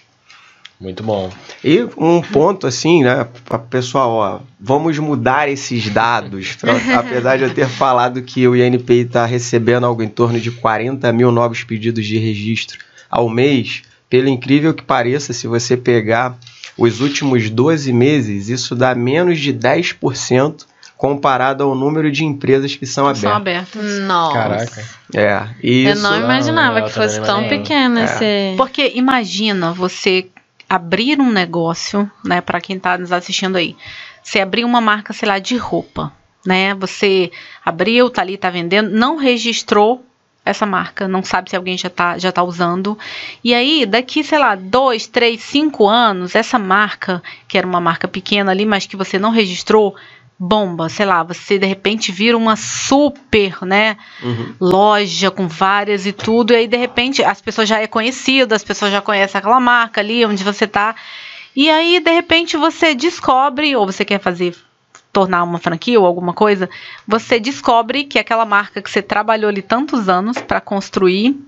[0.80, 1.30] Muito bom.
[1.62, 3.28] E um ponto assim, né,
[3.68, 6.56] pessoal, ó, vamos mudar esses dados.
[6.96, 11.12] Apesar de eu ter falado que o INPI está recebendo algo em torno de 40
[11.12, 12.78] mil novos pedidos de registro
[13.10, 16.38] ao mês, pelo incrível que pareça, se você pegar
[16.78, 20.64] os últimos 12 meses, isso dá menos de 10%
[20.96, 23.22] comparado ao número de empresas que são abertas.
[23.22, 24.00] São abertas.
[24.00, 24.34] Nossa.
[24.34, 24.84] Caraca.
[25.14, 25.98] É, isso.
[25.98, 28.04] Eu não imaginava não, que fosse tão pequeno é.
[28.04, 28.56] esse.
[28.56, 30.26] Porque imagina você
[30.70, 33.76] abrir um negócio, né, para quem está nos assistindo aí.
[34.22, 36.12] Você abrir uma marca, sei lá, de roupa,
[36.46, 36.74] né?
[36.74, 37.32] Você
[37.64, 40.04] abriu, tá ali, tá vendendo, não registrou
[40.44, 42.96] essa marca, não sabe se alguém já tá, já tá usando.
[43.42, 48.06] E aí, daqui, sei lá, dois, três, cinco anos, essa marca, que era uma marca
[48.06, 49.96] pequena ali, mas que você não registrou,
[50.42, 54.54] bomba, sei lá, você de repente vira uma super, né, uhum.
[54.58, 58.64] loja com várias e tudo, e aí de repente as pessoas já é conhecidas, as
[58.64, 60.96] pessoas já conhecem aquela marca ali onde você tá.
[61.54, 64.56] E aí de repente você descobre ou você quer fazer
[65.12, 66.70] tornar uma franquia ou alguma coisa,
[67.06, 71.38] você descobre que aquela marca que você trabalhou ali tantos anos para construir,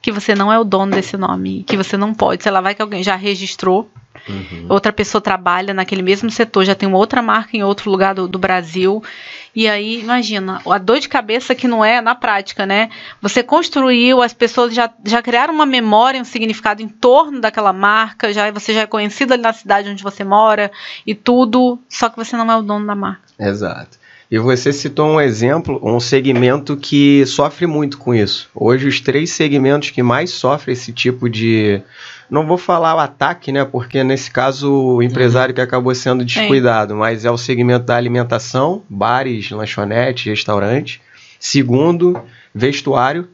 [0.00, 2.74] que você não é o dono desse nome, que você não pode, sei lá, vai
[2.74, 3.90] que alguém já registrou
[4.28, 4.66] Uhum.
[4.68, 8.28] Outra pessoa trabalha naquele mesmo setor, já tem uma outra marca em outro lugar do,
[8.28, 9.02] do Brasil.
[9.54, 12.88] E aí, imagina, a dor de cabeça que não é na prática, né?
[13.20, 18.32] Você construiu, as pessoas já, já criaram uma memória, um significado em torno daquela marca,
[18.32, 20.70] já você já é conhecido ali na cidade onde você mora
[21.04, 23.22] e tudo, só que você não é o dono da marca.
[23.38, 23.98] Exato.
[24.30, 28.48] E você citou um exemplo, um segmento que sofre muito com isso.
[28.54, 31.82] Hoje, os três segmentos que mais sofrem esse tipo de.
[32.30, 33.64] Não vou falar o ataque, né?
[33.64, 35.56] Porque nesse caso o empresário uhum.
[35.56, 41.00] que acabou sendo descuidado, mas é o segmento da alimentação, bares, lanchonetes, restaurantes.
[41.38, 42.20] Segundo,
[42.54, 43.28] vestuário,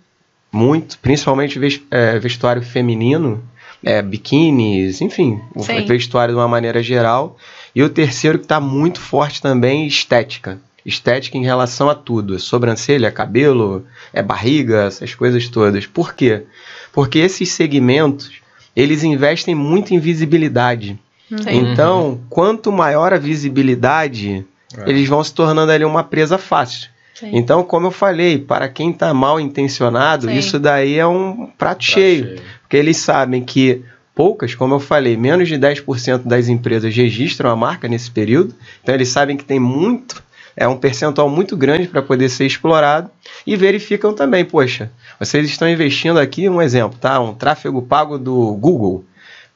[0.50, 3.42] muito, principalmente é, vestuário feminino,
[3.84, 5.84] é, biquínis, enfim, Sim.
[5.84, 7.36] vestuário de uma maneira geral.
[7.74, 12.36] E o terceiro que está muito forte também, estética estética em relação a tudo.
[12.36, 15.84] É sobrancelha, cabelo, é barriga, essas coisas todas.
[15.84, 16.44] Por quê?
[16.92, 18.35] Porque esses segmentos,
[18.76, 20.98] eles investem muito em visibilidade.
[21.28, 21.50] Sim.
[21.50, 24.44] Então, quanto maior a visibilidade,
[24.76, 24.90] é.
[24.90, 26.90] eles vão se tornando ali uma presa fácil.
[27.14, 27.30] Sim.
[27.32, 30.36] Então, como eu falei, para quem está mal intencionado, Sim.
[30.36, 32.42] isso daí é um prato, prato cheio, cheio.
[32.60, 33.82] Porque eles sabem que
[34.14, 38.54] poucas, como eu falei, menos de 10% das empresas registram a marca nesse período.
[38.82, 40.22] Então, eles sabem que tem muito
[40.56, 43.10] é um percentual muito grande para poder ser explorado
[43.46, 44.90] e verificam também, poxa,
[45.20, 47.20] vocês estão investindo aqui, um exemplo, tá?
[47.20, 49.04] Um tráfego pago do Google,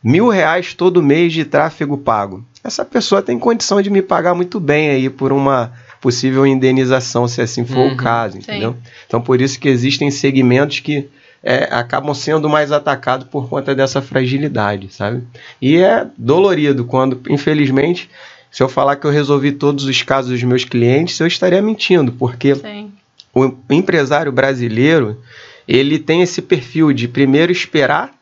[0.05, 2.45] mil reais todo mês de tráfego pago.
[2.63, 7.41] Essa pessoa tem condição de me pagar muito bem aí por uma possível indenização, se
[7.41, 8.73] assim for uhum, o caso, entendeu?
[8.73, 8.91] Sim.
[9.07, 11.09] Então, por isso que existem segmentos que
[11.43, 15.23] é, acabam sendo mais atacados por conta dessa fragilidade, sabe?
[15.61, 18.11] E é dolorido quando, infelizmente,
[18.51, 22.13] se eu falar que eu resolvi todos os casos dos meus clientes, eu estaria mentindo,
[22.13, 22.93] porque Sim.
[23.35, 25.21] o empresário brasileiro
[25.67, 28.13] ele tem esse perfil de primeiro esperar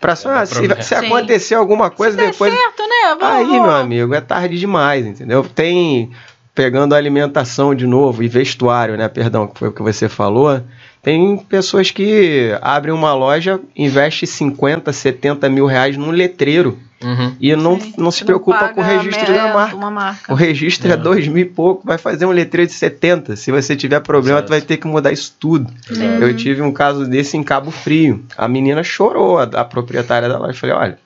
[0.00, 2.52] para ah, se, se acontecer alguma coisa se depois.
[2.52, 3.16] Certo, né?
[3.18, 5.44] Vamos, aí, meu amigo, é tarde demais, entendeu?
[5.54, 6.10] Tem
[6.54, 9.08] pegando alimentação de novo e vestuário, né?
[9.08, 10.62] Perdão, que foi o que você falou.
[11.04, 17.36] Tem pessoas que abrem uma loja, investem 50, 70 mil reais num letreiro Uhum.
[17.38, 19.90] E não, não se preocupa com o registro da marca.
[19.90, 20.32] marca.
[20.32, 20.94] O registro é.
[20.94, 23.36] é dois mil e pouco, vai fazer um letreiro de 70.
[23.36, 24.46] Se você tiver problema, Exato.
[24.46, 25.70] tu vai ter que mudar isso tudo.
[25.90, 26.22] Exato.
[26.22, 28.24] Eu tive um caso desse em Cabo Frio.
[28.38, 30.52] A menina chorou, a, a proprietária da loja.
[30.52, 30.98] Eu falei, olha,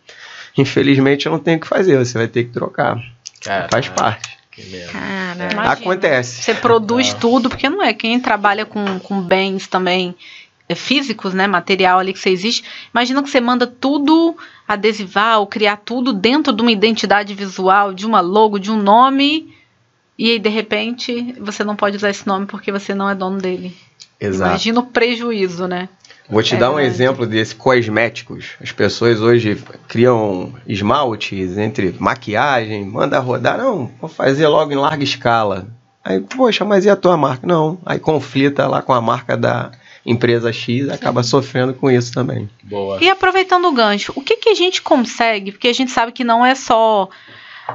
[0.57, 3.03] infelizmente eu não tenho o que fazer, você vai ter que trocar.
[3.43, 4.38] Cara, Faz parte.
[4.91, 6.43] Cara, Acontece.
[6.43, 10.15] Você produz tudo, porque não é quem trabalha com, com bens também
[10.69, 12.65] é, físicos, né, material ali que você existe.
[12.93, 18.05] Imagina que você manda tudo adesivar ou criar tudo dentro de uma identidade visual, de
[18.05, 19.55] uma logo, de um nome,
[20.19, 23.39] e aí de repente você não pode usar esse nome porque você não é dono
[23.39, 23.75] dele.
[24.21, 24.51] Exato.
[24.51, 25.89] Imagina o prejuízo, né?
[26.29, 26.95] Vou te é dar um verdade.
[26.95, 28.51] exemplo desse cosméticos.
[28.61, 35.03] As pessoas hoje criam esmaltes entre maquiagem, manda rodar, não, vou fazer logo em larga
[35.03, 35.67] escala.
[36.05, 37.47] Aí, poxa, mas e a tua marca?
[37.47, 37.79] Não.
[37.85, 39.73] Aí conflita lá com a marca da,
[40.09, 42.49] empresa X acaba sofrendo com isso também.
[42.63, 42.99] Boa.
[43.03, 45.53] E aproveitando o gancho, o que, que a gente consegue?
[45.53, 47.09] Porque a gente sabe que não é só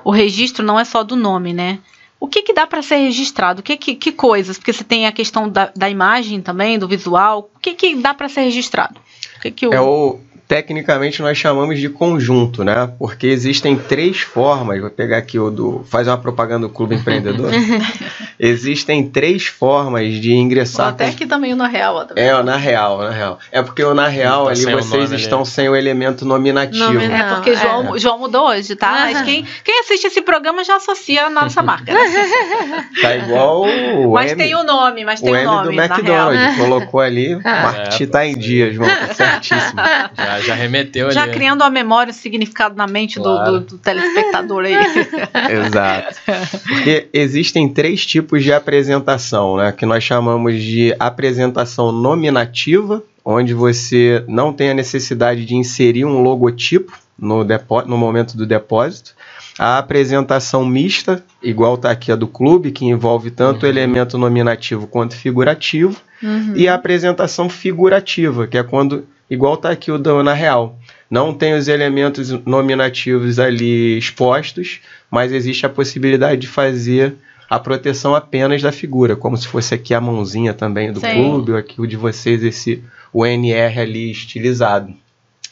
[0.04, 1.80] o registro, não é só do nome, né?
[2.24, 3.62] O que, que dá para ser registrado?
[3.62, 4.58] Que, que, que, coisas?
[4.58, 7.50] Porque você tem a questão da, da imagem também, do visual.
[7.54, 8.98] O que, que dá para ser registrado?
[9.36, 9.74] O que que o...
[9.74, 12.92] É o tecnicamente nós chamamos de conjunto, né?
[13.00, 14.80] Porque existem três formas.
[14.80, 15.86] Vou pegar aqui o do.
[15.90, 17.52] Fazer uma propaganda do Clube Empreendedor.
[18.40, 20.90] existem três formas de ingressar.
[20.90, 22.06] até aqui também o na real.
[22.06, 22.24] Também.
[22.24, 23.40] É, o na real, na real.
[23.52, 25.48] É porque o na real tá ali vocês estão ali.
[25.48, 26.94] sem o elemento nominativo.
[26.94, 28.00] Nominal, é porque João, é.
[28.00, 28.92] João mudou hoje, tá?
[28.92, 31.94] Mas quem, quem assiste esse programa já associa a nossa marca.
[31.94, 32.90] Né?
[33.02, 35.76] tá igual o Mas M, tem o nome, mas tem o, o nome.
[35.76, 36.58] do McDonald's.
[36.58, 38.90] Colocou ali, o marketing é, tá em dia, João.
[38.90, 39.82] Tá certíssimo.
[40.18, 41.32] Já já, remeteu já ali.
[41.32, 43.52] Já criando a memória, o significado na mente claro.
[43.52, 44.74] do, do, do, telespectador aí.
[45.66, 46.16] Exato.
[46.68, 49.72] Porque existem três tipos de apresentação, né?
[49.72, 56.22] Que nós chamamos de apresentação nominativa, onde você não tem a necessidade de inserir um
[56.22, 57.46] logotipo no,
[57.86, 59.16] no momento do depósito.
[59.58, 63.70] A apresentação mista, igual está aqui a do clube, que envolve tanto uhum.
[63.70, 65.96] elemento nominativo quanto figurativo.
[66.22, 66.54] Uhum.
[66.56, 70.78] E a apresentação figurativa, que é quando igual está aqui o da na real.
[71.10, 77.16] Não tem os elementos nominativos ali expostos, mas existe a possibilidade de fazer
[77.50, 81.14] a proteção apenas da figura, como se fosse aqui a mãozinha também do Sim.
[81.14, 84.94] clube, ou aqui o de vocês, esse o NR ali estilizado.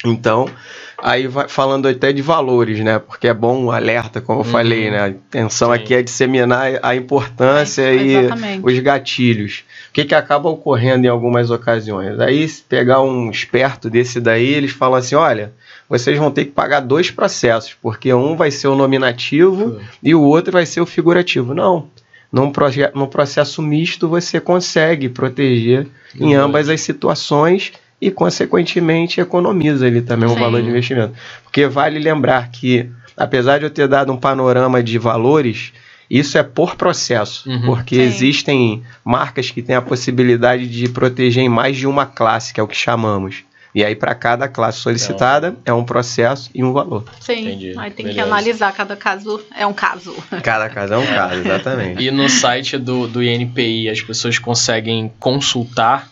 [0.03, 0.49] Então,
[0.97, 2.99] aí vai falando até de valores, né?
[2.99, 4.51] Porque é bom um alerta, como eu uhum.
[4.51, 4.99] falei, né?
[4.99, 5.75] A intenção Sim.
[5.75, 8.15] aqui é disseminar a importância é, e
[8.63, 9.63] os gatilhos.
[9.89, 12.19] O que, que acaba ocorrendo em algumas ocasiões?
[12.19, 15.53] Aí, se pegar um esperto desse daí, eles falam assim: olha,
[15.87, 20.21] vocês vão ter que pagar dois processos, porque um vai ser o nominativo e o
[20.21, 21.53] outro vai ser o figurativo.
[21.53, 21.87] Não.
[22.31, 22.51] Num,
[22.95, 25.85] num processo misto, você consegue proteger
[26.17, 31.13] em ambas as situações e, consequentemente, economiza ali também o valor de investimento.
[31.43, 35.71] Porque vale lembrar que, apesar de eu ter dado um panorama de valores,
[36.09, 37.61] isso é por processo, uhum.
[37.61, 38.01] porque Sim.
[38.01, 42.63] existem marcas que têm a possibilidade de proteger em mais de uma classe, que é
[42.63, 43.43] o que chamamos.
[43.73, 47.05] E aí, para cada classe solicitada, então, é um processo e um valor.
[47.21, 47.47] Sim.
[47.47, 47.73] Entendi.
[47.77, 48.13] Aí tem Beleza.
[48.13, 50.13] que analisar, cada caso é um caso.
[50.43, 52.03] Cada caso é um caso, exatamente.
[52.03, 56.11] e no site do, do INPI, as pessoas conseguem consultar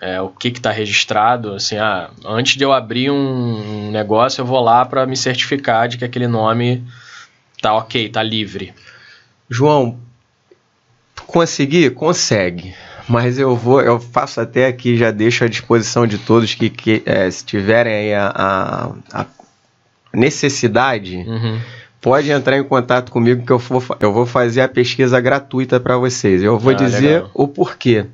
[0.00, 1.54] é, o que está registrado.
[1.54, 5.98] Assim, ah, antes de eu abrir um negócio, eu vou lá para me certificar de
[5.98, 6.82] que aquele nome
[7.60, 8.72] tá ok, tá livre.
[9.48, 9.98] João,
[11.26, 11.90] conseguir?
[11.90, 12.74] Consegue
[13.10, 17.02] mas eu vou, eu faço até aqui, já deixo à disposição de todos que, que
[17.04, 19.26] é, se tiverem aí a, a, a
[20.14, 21.58] necessidade, uhum.
[22.00, 25.96] pode entrar em contato comigo que eu vou, eu vou fazer a pesquisa gratuita para
[25.98, 26.40] vocês.
[26.40, 27.30] Eu vou ah, dizer legal.
[27.34, 28.06] o porquê.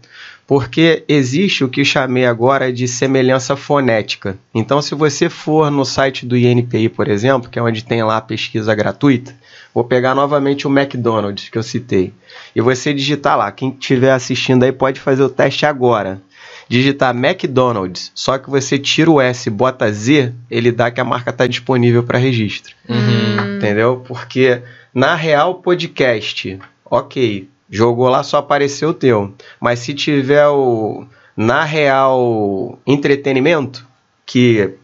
[0.46, 4.38] Porque existe o que chamei agora de semelhança fonética.
[4.54, 8.18] Então, se você for no site do INPI, por exemplo, que é onde tem lá
[8.18, 9.34] a pesquisa gratuita,
[9.76, 12.10] Vou pegar novamente o McDonald's que eu citei.
[12.54, 13.52] E você digitar lá.
[13.52, 16.18] Quem estiver assistindo aí pode fazer o teste agora.
[16.66, 21.28] Digitar McDonald's, só que você tira o S bota Z, ele dá que a marca
[21.28, 22.74] está disponível para registro.
[22.88, 23.56] Uhum.
[23.58, 24.02] Entendeu?
[24.08, 24.62] Porque
[24.94, 26.58] na Real Podcast,
[26.90, 29.32] ok, jogou lá, só apareceu o teu.
[29.60, 31.06] Mas se tiver o
[31.36, 33.86] na Real Entretenimento,
[34.24, 34.74] que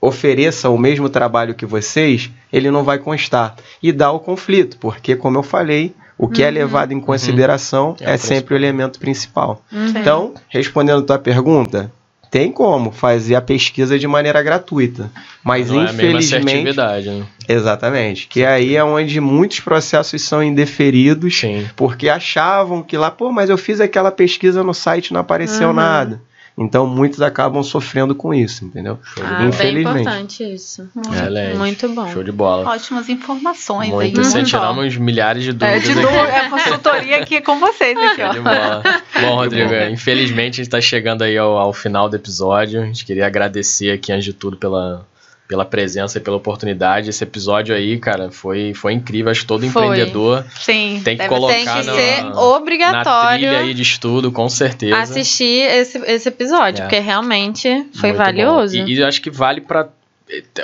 [0.00, 3.56] ofereça o mesmo trabalho que vocês, ele não vai constar.
[3.82, 6.48] E dá o conflito, porque, como eu falei, o que é uhum.
[6.48, 7.96] é levado em consideração uhum.
[8.00, 9.62] é, é sempre o elemento principal.
[9.72, 9.86] Uhum.
[9.86, 11.90] Então, respondendo a tua pergunta,
[12.34, 15.08] tem como fazer a pesquisa de maneira gratuita,
[15.44, 17.26] mas não infelizmente, é né?
[17.48, 21.64] exatamente, que aí é onde muitos processos são indeferidos, Sim.
[21.76, 25.74] porque achavam que lá, pô, mas eu fiz aquela pesquisa no site não apareceu uhum.
[25.74, 26.20] nada.
[26.56, 28.98] Então muitos acabam sofrendo com isso, entendeu?
[29.20, 29.92] Ah, Infelizmente.
[29.92, 30.88] Bem importante isso.
[30.94, 32.12] Muito, muito bom.
[32.12, 32.70] Show de bola.
[32.70, 34.20] Ótimas informações Muito.
[34.20, 34.26] aí.
[34.26, 35.82] Muito tiramos milhares de dúvidas.
[35.82, 38.26] É, de dúvida, é consultoria aqui com vocês aqui, ó.
[38.26, 38.82] Show de bola.
[39.20, 39.90] Bom, Rodrigo, bom.
[39.90, 42.82] infelizmente a gente está chegando aí ao, ao final do episódio.
[42.82, 45.04] A gente queria agradecer aqui, antes de tudo, pela,
[45.46, 47.10] pela presença e pela oportunidade.
[47.10, 49.30] Esse episódio aí, cara, foi, foi incrível.
[49.30, 49.84] Acho que todo foi.
[49.84, 54.32] empreendedor Sim, tem que colocar tem que na, ser obrigatório na trilha aí de estudo,
[54.32, 54.96] com certeza.
[54.96, 56.82] Assistir esse, esse episódio, é.
[56.82, 58.76] porque realmente foi Muito valioso.
[58.76, 59.88] E, e acho que vale para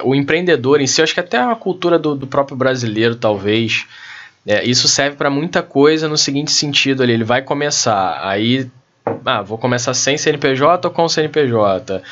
[0.02, 1.02] o empreendedor em si.
[1.02, 3.86] Acho que até a cultura do, do próprio brasileiro, talvez.
[4.46, 8.70] É, isso serve para muita coisa no seguinte sentido ali, ele vai começar, aí
[9.24, 12.02] ah, vou começar sem CNPJ ou com CNPJ?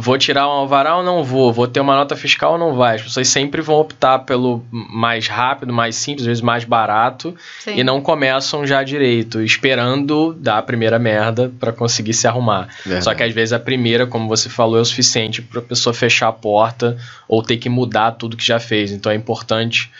[0.00, 1.52] Vou tirar um alvará ou não vou?
[1.52, 2.96] Vou ter uma nota fiscal ou não vai?
[2.96, 7.76] As pessoas sempre vão optar pelo mais rápido, mais simples, às vezes mais barato, Sim.
[7.76, 12.68] e não começam já direito, esperando dar a primeira merda para conseguir se arrumar.
[12.84, 13.04] Verdade.
[13.04, 15.94] Só que às vezes a primeira, como você falou, é o suficiente para a pessoa
[15.94, 16.96] fechar a porta
[17.28, 18.92] ou ter que mudar tudo que já fez.
[18.92, 19.90] Então é importante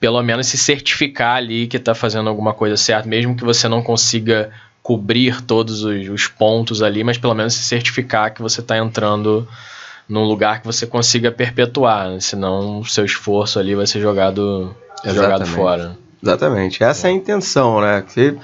[0.00, 3.82] pelo menos se certificar ali que está fazendo alguma coisa certa, mesmo que você não
[3.82, 4.50] consiga
[4.88, 9.46] cobrir todos os, os pontos ali, mas pelo menos se certificar que você está entrando
[10.08, 12.20] num lugar que você consiga perpetuar, né?
[12.20, 14.74] senão o seu esforço ali vai ser jogado,
[15.04, 15.94] jogado fora.
[16.22, 18.02] Exatamente, essa é a intenção, né?
[18.14, 18.34] Que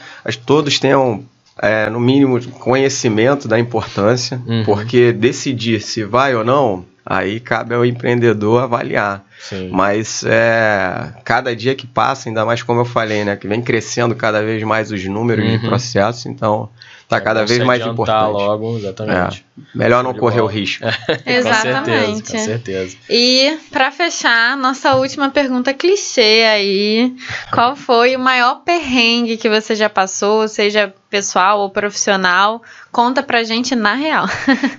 [0.45, 1.25] todos tenham,
[1.63, 4.65] é, no mínimo, conhecimento da importância, uhum.
[4.67, 9.23] porque decidir se vai ou não Aí cabe ao empreendedor avaliar.
[9.39, 9.69] Sim.
[9.71, 13.37] Mas é, cada dia que passa, ainda mais como eu falei, né?
[13.37, 15.59] Que vem crescendo cada vez mais os números uhum.
[15.59, 16.71] de processo, então
[17.07, 18.33] tá é cada vez mais importante.
[18.33, 19.45] logo, exatamente.
[19.59, 20.85] É, melhor não correr o risco.
[21.27, 22.23] exatamente.
[22.23, 22.97] com certeza, com certeza.
[23.11, 27.15] E para fechar, nossa última pergunta clichê aí.
[27.53, 32.61] Qual foi o maior perrengue que você já passou, seja pessoal ou profissional,
[32.91, 34.27] conta pra gente na real.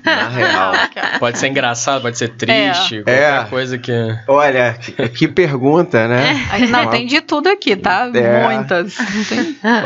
[0.04, 0.74] Na real.
[1.18, 3.04] pode ser engraçado, pode ser triste, é.
[3.04, 3.44] qualquer é.
[3.46, 3.94] coisa que.
[4.28, 6.46] Olha, que, que pergunta, né?
[6.52, 6.68] É.
[6.68, 8.12] Não, tem de tudo aqui, tá?
[8.14, 8.44] É.
[8.44, 8.98] Muitas.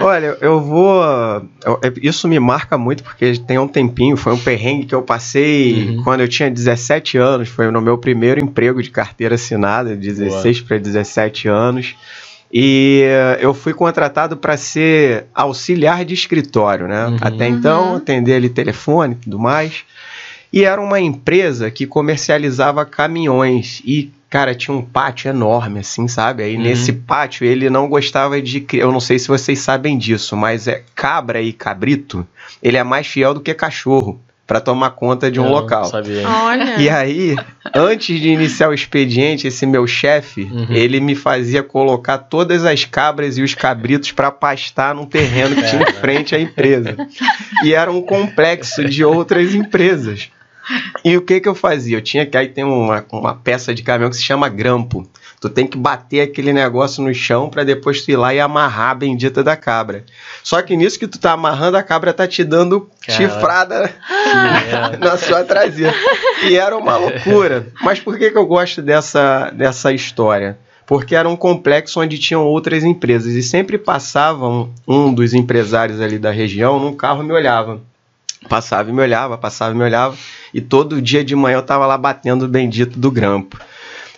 [0.02, 1.04] Olha, eu vou.
[1.64, 5.89] Eu, isso me marca muito porque tem um tempinho, foi um perrengue que eu passei
[5.89, 6.04] uhum.
[6.04, 10.80] quando eu tinha 17 anos, foi no meu primeiro emprego de carteira assinada, 16 para
[10.80, 11.95] 17 anos.
[12.52, 13.04] E
[13.39, 17.08] eu fui contratado para ser auxiliar de escritório, né?
[17.08, 17.18] Uhum.
[17.22, 17.95] Até então, uhum.
[17.97, 19.84] atender ali telefone e tudo mais.
[20.52, 23.84] E era uma empresa que comercializava caminhões.
[23.86, 26.41] E, cara, tinha um pátio enorme, assim, sabe?
[26.41, 26.64] Aí uhum.
[26.64, 28.66] nesse pátio ele não gostava de.
[28.74, 32.28] Eu não sei se vocês sabem disso, mas é cabra e cabrito,
[32.64, 34.20] ele é mais fiel do que cachorro.
[34.50, 35.86] Para tomar conta de um Não, local.
[35.86, 36.28] Sabia.
[36.28, 36.78] Olha.
[36.82, 37.36] E aí,
[37.76, 40.66] antes de iniciar o expediente, esse meu chefe, Uhum.
[40.72, 45.70] ele me fazia colocar todas as cabras e os cabritos para pastar num terreno que
[45.70, 46.97] tinha em frente à empresa.
[47.64, 50.30] E era um complexo de outras empresas.
[51.06, 51.97] E o que que eu fazia?
[51.97, 55.08] Eu tinha que aí tem uma, uma peça de caminhão que se chama grampo.
[55.40, 58.92] Tu tem que bater aquele negócio no chão para depois tu ir lá e amarrar
[58.92, 60.04] a bendita da cabra.
[60.44, 63.24] Só que nisso que tu tá amarrando, a cabra tá te dando Caraca.
[63.24, 63.94] chifrada
[64.34, 64.98] merda.
[65.00, 65.94] na sua traseira.
[66.44, 67.68] E era uma loucura.
[67.82, 70.58] Mas por que, que eu gosto dessa, dessa história?
[70.86, 76.18] Porque era um complexo onde tinham outras empresas e sempre passavam um dos empresários ali
[76.18, 77.80] da região num carro e me olhava.
[78.48, 80.18] Passava e me olhava, passava e me olhava.
[80.54, 83.60] E todo dia de manhã eu tava lá batendo o bendito do grampo.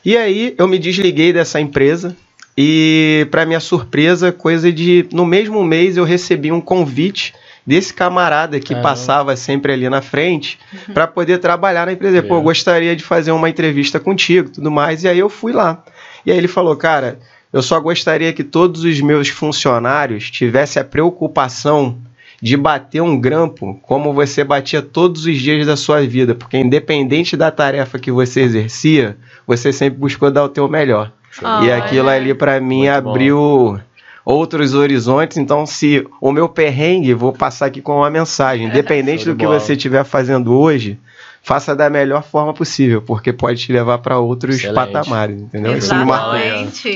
[0.04, 2.16] E aí eu me desliguei dessa empresa
[2.58, 7.34] e, para minha surpresa, coisa de no mesmo mês eu recebi um convite
[7.66, 10.58] desse camarada que passava sempre ali na frente
[10.94, 12.24] para poder trabalhar na empresa.
[12.24, 12.44] Pô, eu É.
[12.44, 15.04] gostaria de fazer uma entrevista contigo, tudo mais.
[15.04, 15.84] E aí eu fui lá.
[16.26, 17.20] E aí ele falou, cara,
[17.54, 21.98] eu só gostaria que todos os meus funcionários tivessem a preocupação
[22.42, 27.38] de bater um grampo como você batia todos os dias da sua vida, porque independente
[27.38, 29.16] da tarefa que você exercia,
[29.46, 31.12] você sempre buscou dar o teu melhor.
[31.42, 31.78] E Olha.
[31.78, 33.10] aquilo ali pra mim Muito bom.
[33.10, 33.80] abriu
[34.26, 35.38] outros horizontes.
[35.38, 39.46] Então, se o meu perrengue, vou passar aqui com uma mensagem, independente Show do que
[39.46, 39.60] bola.
[39.60, 41.00] você estiver fazendo hoje,
[41.44, 44.76] faça da melhor forma possível, porque pode te levar para outros Excelente.
[44.94, 45.76] patamares, entendeu?
[45.78, 46.04] Isso me.
[46.06, 46.88] Muito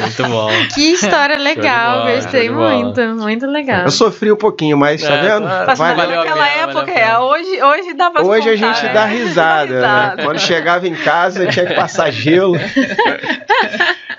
[0.00, 0.50] Muito bom.
[0.74, 3.82] Que história legal, bola, gostei muito, muito legal.
[3.82, 5.46] Eu sofri um pouquinho, mas tá É, vendo?
[5.48, 7.18] tá- Mas Valeu valeu a naquela época, valeu a é.
[7.18, 8.92] Hoje, hoje dá pra Hoje a contar, gente né?
[8.92, 9.66] dá risada.
[9.72, 9.76] né?
[10.04, 10.22] risada.
[10.22, 12.54] Quando chegava em casa, tinha que passar gelo.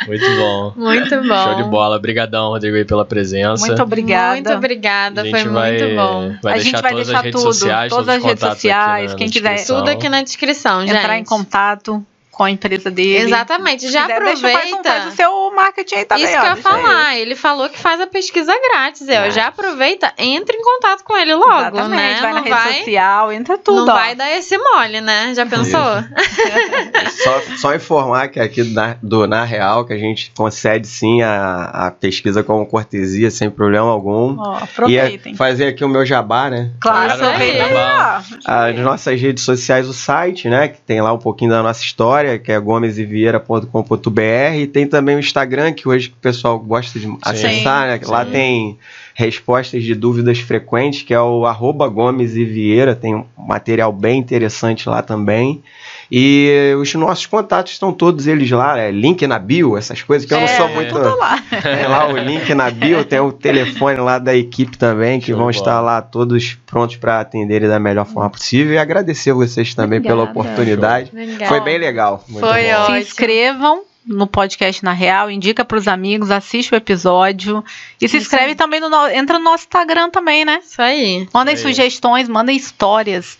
[0.08, 0.74] Muito bom.
[0.76, 1.44] Muito bom.
[1.44, 1.96] Show de bola.
[1.98, 3.66] Obrigadão, Rodrigo, aí pela presença.
[3.66, 4.34] Muito obrigada.
[4.34, 6.36] Muito obrigada, A foi gente vai, muito bom.
[6.42, 8.24] vai a deixar gente vai todas deixar as redes tudo, sociais, todas todos os as
[8.30, 9.78] redes contatos sociais, aqui na- quem quiser- descrição.
[9.80, 10.96] Tudo aqui na descrição, gente.
[10.96, 13.26] Entrar em contato com a empresa dele.
[13.26, 14.90] Exatamente, já Se quiser, um- aproveita.
[14.90, 16.24] faz o seu marketing aí também.
[16.26, 19.08] Isso ó, que eu ia falar, ele falou que faz a pesquisa grátis.
[19.08, 19.32] Eu É.
[19.32, 22.20] já aproveita, entre em contato com ele logo, Exatamente, né?
[22.22, 23.98] vai na não rede vai, social, entra tudo, não ó.
[23.98, 25.34] vai dar esse mole, né?
[25.34, 25.80] Já pensou?
[27.24, 31.64] Só, só informar que aqui na, do Na Real, que a gente concede sim a,
[31.88, 34.36] a pesquisa como cortesia, sem problema algum.
[34.40, 34.64] Ó, E
[35.00, 35.34] aproveitem.
[35.34, 36.72] é fazer aqui o meu jabá, né?
[36.80, 37.60] Claro, Isso aí.
[37.62, 38.24] aproveita.
[38.46, 40.68] As nossas redes sociais, o site, né?
[40.68, 44.56] Que tem lá um pouquinho da nossa história, que é gomesevieira.com.br.
[44.58, 48.00] E tem também o Instagram, que hoje o pessoal gosta de acessar, né?
[48.06, 48.78] Lá tem
[49.14, 52.96] respostas de dúvidas frequentes, que é o arroba Gomes e Vieira.
[52.96, 55.64] Tem um material bem interessante lá também.
[56.12, 60.34] E os nossos contatos estão todos eles lá, é link na bio, essas coisas que
[60.34, 60.94] eu não É, sou muito.
[60.94, 61.42] tudo lá.
[61.50, 65.38] Tem lá o link na bio, tem o telefone lá da equipe também, que Show
[65.38, 68.74] vão estar lá todos prontos para atenderem da melhor forma possível.
[68.74, 70.40] E agradecer vocês também pela Obrigada.
[70.40, 71.10] oportunidade.
[71.12, 71.46] Obrigada.
[71.48, 72.24] Foi bem legal.
[72.28, 72.82] Muito Foi bom.
[72.82, 72.96] ótimo.
[72.98, 77.64] Se inscrevam no podcast na Real, indica pros amigos, assiste o episódio
[78.00, 78.56] e se Isso inscreve aí.
[78.56, 80.60] também no no- entra no nosso Instagram também, né?
[80.64, 81.28] Isso aí.
[81.34, 81.74] Mandem Isso aí.
[81.74, 83.36] sugestões, mandem histórias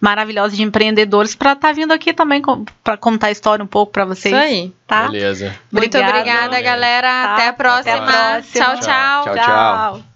[0.00, 2.42] maravilhosas de empreendedores para estar vindo aqui também
[2.82, 4.72] para contar a história um pouco para vocês, Isso aí.
[4.86, 5.08] tá?
[5.08, 5.54] Beleza.
[5.70, 6.60] Muito Obrigada.
[6.60, 7.08] galera.
[7.08, 7.34] Tá?
[7.34, 7.96] Até a próxima.
[7.96, 8.64] Até a próxima.
[8.64, 9.24] Tchau, tchau.
[9.24, 10.10] Tchau, tchau.